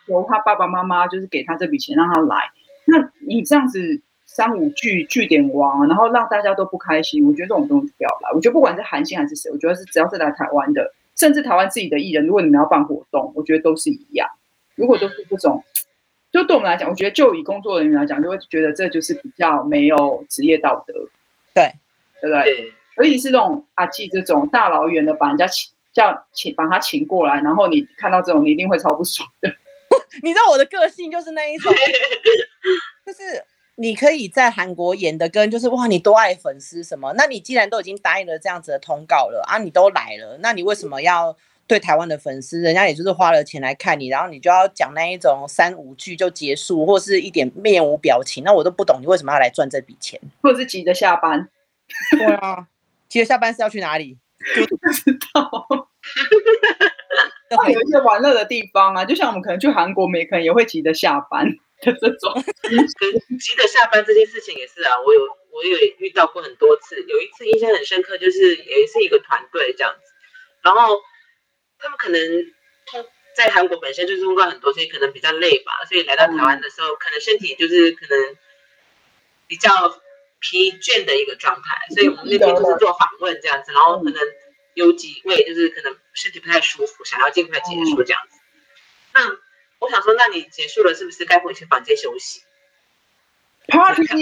[0.05, 2.51] 由他爸爸妈妈就是给他这笔钱让他来，
[2.85, 8.31] 那你这样子三五句句点王，然后让大家都不开心，我觉得这种东西不要来。
[8.33, 10.93] 我觉得不管是韩星还是谁，我觉得是只要是来台湾的。
[11.13, 14.27] 甚至台湾自己的艺人，如果你们要办活动，我觉得都是一样。
[14.75, 15.63] 如果都是这种，
[16.31, 20.93] 就对我们来讲，我觉得就以工作人员来讲，就会觉得这就是比较没有职业道德。
[21.53, 21.73] 对，
[22.21, 22.73] 对不对？
[22.97, 29.49] 尤其是这种阿纪这种大老远的把人家请叫请把他请过来，然后你看到这种，你一定会超不爽的。
[30.23, 31.73] 你知道我的个性就是那一种，
[33.05, 33.45] 就是。
[33.75, 37.13] 你可以在韩国演的跟就是哇，你多爱粉丝什么？
[37.17, 41.35] 那你既然都已经答应了这样子的通告了啊，你都来了，那你为什么要
[41.65, 42.59] 对台湾的粉丝？
[42.59, 51.49] 人家也就是花了钱来看你，然后你就要讲那一种三五句就结束，或是一点面无表情，那我都不懂你为什么要来赚这笔钱，或者是急着下班？
[52.19, 52.67] 对啊，
[53.11, 54.17] 急着下班是要去哪里？
[54.55, 55.67] 就不知道。
[57.57, 61.45] 会有一些玩乐的地方啊，就像我们可能去韩国，每可能也会急着下班
[61.83, 61.91] 的。
[61.91, 62.41] 这种
[63.37, 65.19] 急着下班这件事情也是啊，我有
[65.51, 66.95] 我有遇到过很多次。
[67.03, 70.13] 有一次印象很深刻，就是也是一个团队这样子，
[70.63, 71.01] 然后
[71.77, 72.21] 他们可能
[72.85, 73.05] 通
[73.35, 78.37] 在韩国本身就是工作很多，所以可能比较累吧，所以来到台湾的时候，可能身体就是可能
[79.47, 79.69] 比较
[80.41, 84.21] 疲倦的一个状态，所以我们那边就是做访问这样子，然后可能
[84.73, 88.37] 有几位就是可能身体不太舒服，想要尽快结束这样子，
[89.13, 89.21] 那。
[89.81, 92.43] 我想说，那你结束了，是不是该回去房间休息
[93.67, 94.03] ？Party，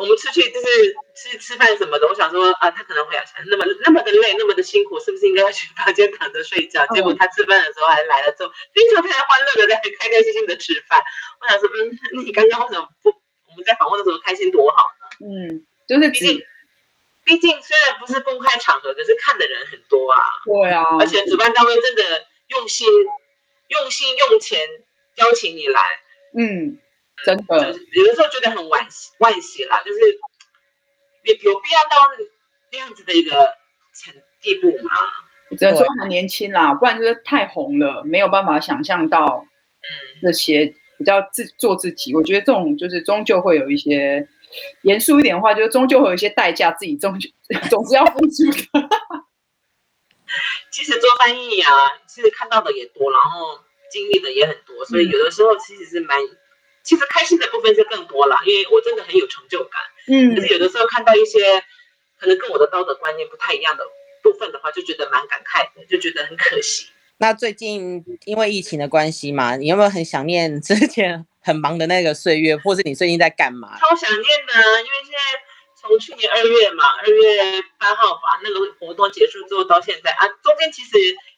[0.00, 2.08] 我们出去就是吃吃饭什么的。
[2.08, 3.14] 我想说啊，他可能会
[3.50, 6.86] 那么那么的累，那么的辛苦，是不是应该要去房间躺着睡觉？
[6.94, 10.98] 结果他吃饭的时候还来了之后，非常非常欢乐的在开开心心的吃饭。
[11.42, 13.19] 我想说，嗯，你刚刚为什么不
[13.50, 15.26] 我们在访问的时候开心多好呢？
[15.26, 16.42] 嗯，就是毕竟
[17.24, 20.18] 毕竟虽然不是公开场合，可是看的人很多啊。
[20.44, 22.02] 对啊，而且主办单位真的。
[22.50, 22.88] 用心、
[23.68, 24.58] 用心、用钱
[25.14, 25.80] 邀请你来，
[26.36, 26.80] 嗯，
[27.24, 30.00] 真的，就是、有的时候觉得很惋惜，惋惜啦，就是
[31.22, 31.96] 有有必要到
[32.72, 33.54] 那样子的一个
[33.94, 34.90] 程地步吗？
[35.56, 42.14] 只能说还年轻啦，不然就是太红了，没有办法想象到，嗯，这些比较自做自己。
[42.14, 44.28] 我觉得这种就是终究会有一些
[44.82, 47.30] 严肃一点的话，就是终究会有一些代价，自己终究
[47.72, 48.88] 总是要付出的。
[50.70, 51.72] 其实做翻译啊，
[52.06, 53.58] 其实看到的也多，然后
[53.90, 56.20] 经历的也很多，所以有的时候其实是蛮
[56.82, 59.80] 其实开心的部分就更多了，因为我真的很有成就感。
[60.08, 61.64] 嗯，可是有的时候看到一些
[62.18, 63.84] 可能跟我的道德观念不太一样的
[64.22, 66.86] 部分的话，就觉得蛮感慨的，就觉得很可惜。
[67.20, 73.78] 那最近因为疫情的关系嘛，你有没有很想念之前很忙的那个岁月，或是你最近在干嘛？
[73.78, 75.18] 超想念的，因为现在。
[75.82, 80.90] 从去年二月嘛，二月八号吧，那个活动结束之后到现在啊，中间其实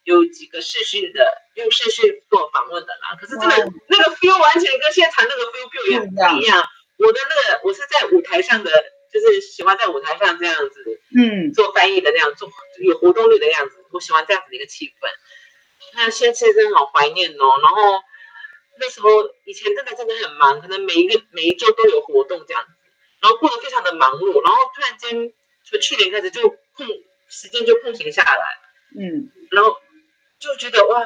[0.03, 3.15] 有几个视讯的，用视讯做访问的啦。
[3.17, 6.61] 可是真的那个 feel 完全跟现场那个 feel feel 也不一样。
[6.97, 8.69] 我的那个我是在舞台上的，
[9.13, 15.07] 就是喜欢在舞台上这样子，嗯，做翻译的那样做有活动力的样子，我喜欢这样子的一个气氛。
[15.95, 17.45] 那现在真的好怀念哦。
[17.61, 18.01] 然后
[18.79, 19.09] 那时候
[19.45, 22.69] 以前真的真的很忙，可能每一个每一周都有活动这样子。
[23.21, 26.87] 然后过得非常的忙碌，然后突然间从去年开始就空
[27.29, 28.45] 时间就空闲下来，
[28.99, 29.77] 嗯，然后
[30.39, 31.01] 就觉得哇，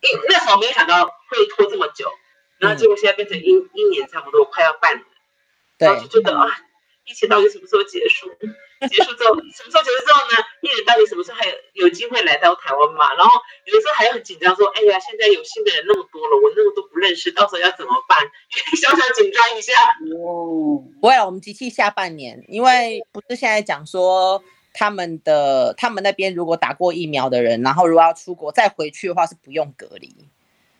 [0.00, 2.12] 因那时候没有想到会拖这么久，
[2.58, 5.06] 然后结果现在变成一、嗯、一年差不多快要半年，
[5.78, 6.48] 然后就觉得啊。
[7.04, 8.30] 疫情到底什么时候结束？
[8.88, 10.36] 结束之后，什么时候结束之后呢？
[10.60, 13.14] 艺人到底什么时候还有有机会来到台湾嘛？
[13.14, 13.30] 然后
[13.64, 18.18] 有的时候还很紧张，说：“哎呀，现在有新的人那么多了，我那么多不认识，到时候要怎么办？”
[18.80, 19.72] 小小紧张一下。
[20.18, 24.42] 哦，不会，我们机器下半年，因为不是现在讲说
[24.72, 30.28] 他们的他们那边如果打过疫苗的人，然后如果要出国再回去的话是不用隔离。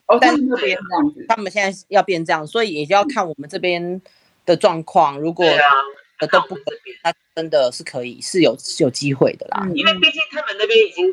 [0.06, 4.02] 哦，但是这边这样子，他们现在要变这样，所以也就要看我们这边
[4.44, 5.20] 的状况。
[5.20, 5.46] 如果
[6.26, 9.66] 都不可以，他真的是可以，是有是有机会的啦。
[9.74, 11.12] 因为毕竟他们那边已经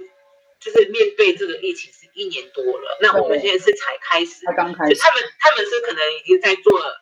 [0.60, 4.96] 就是面对这个疫情是一年多了，那我们现在是才开始，才刚开始。
[4.96, 7.02] 他们他们是可能已经在做了，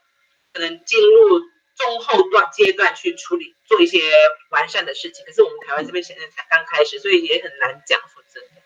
[0.54, 1.40] 可能进入
[1.76, 4.00] 中后段阶段去处理做一些
[4.52, 5.26] 完善的事情。
[5.26, 8.00] 可是我们台湾这边现在才刚开始，所以也很难讲。
[8.02, 8.62] 说真的，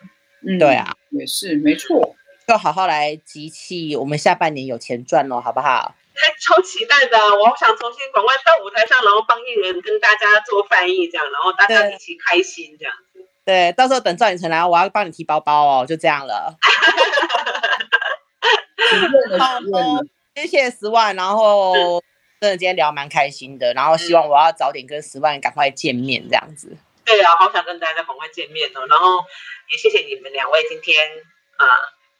[0.46, 2.14] 嗯，对啊，也是没错，
[2.48, 5.94] 要好好来集气，我们下半年有钱赚喽，好不好？
[6.14, 13.26] 还超期待的，我好想重新赶快到舞台上，然后帮艺人跟大家做翻译，这样，然后大家一起开心这样子。
[13.44, 16.56] 对，到时候等赵寅成来，我要帮你提包包哦，就这样了。
[20.34, 22.02] 谢谢十万，然后
[22.40, 26.76] 真的今天聊蛮开心的，然后希望我要早点跟十万赶快见面这样子。
[27.04, 29.24] 对啊，好想跟大家赶快见面哦，然后
[29.70, 31.08] 也谢谢你们两位今天
[31.56, 31.66] 啊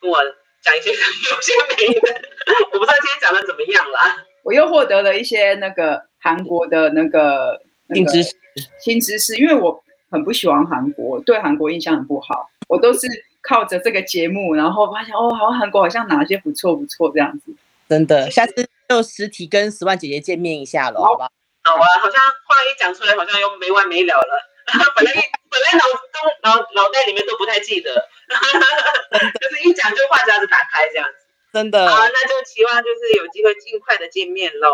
[0.01, 0.19] 跟我。
[0.63, 2.15] 讲一些有些没的，
[2.71, 3.99] 我不知道今天讲的怎么样了。
[4.43, 7.61] 我又获得了一些那个韩国的那个
[7.93, 8.33] 新知识，
[8.79, 9.35] 新知识。
[9.35, 12.49] 因为我很不喜欢韩国，对韩国印象很不好。
[12.67, 13.07] 我都是
[13.41, 17.53] 靠着这个节目，然后发现哦，好像韩国好像哪些不错不错这样子。
[17.89, 21.29] 真的，下次就实体跟十万姐姐见面一下了，好吧？
[21.63, 24.49] 好啊，好像话一讲出来，好像又没完没了了。
[24.95, 25.11] 本来
[25.53, 26.01] 本来脑中
[26.41, 28.09] 脑脑袋里面都不太记得。
[29.39, 31.87] 就是一讲就话匣子打开这样子，真的。
[31.87, 34.69] 好，那就期望就是有机会尽快的见面喽。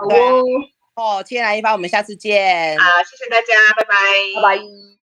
[0.00, 2.76] 好哦，哦，千来一发，我们下次见。
[2.78, 3.94] 好，谢谢大家，拜拜，
[4.34, 4.86] 拜拜。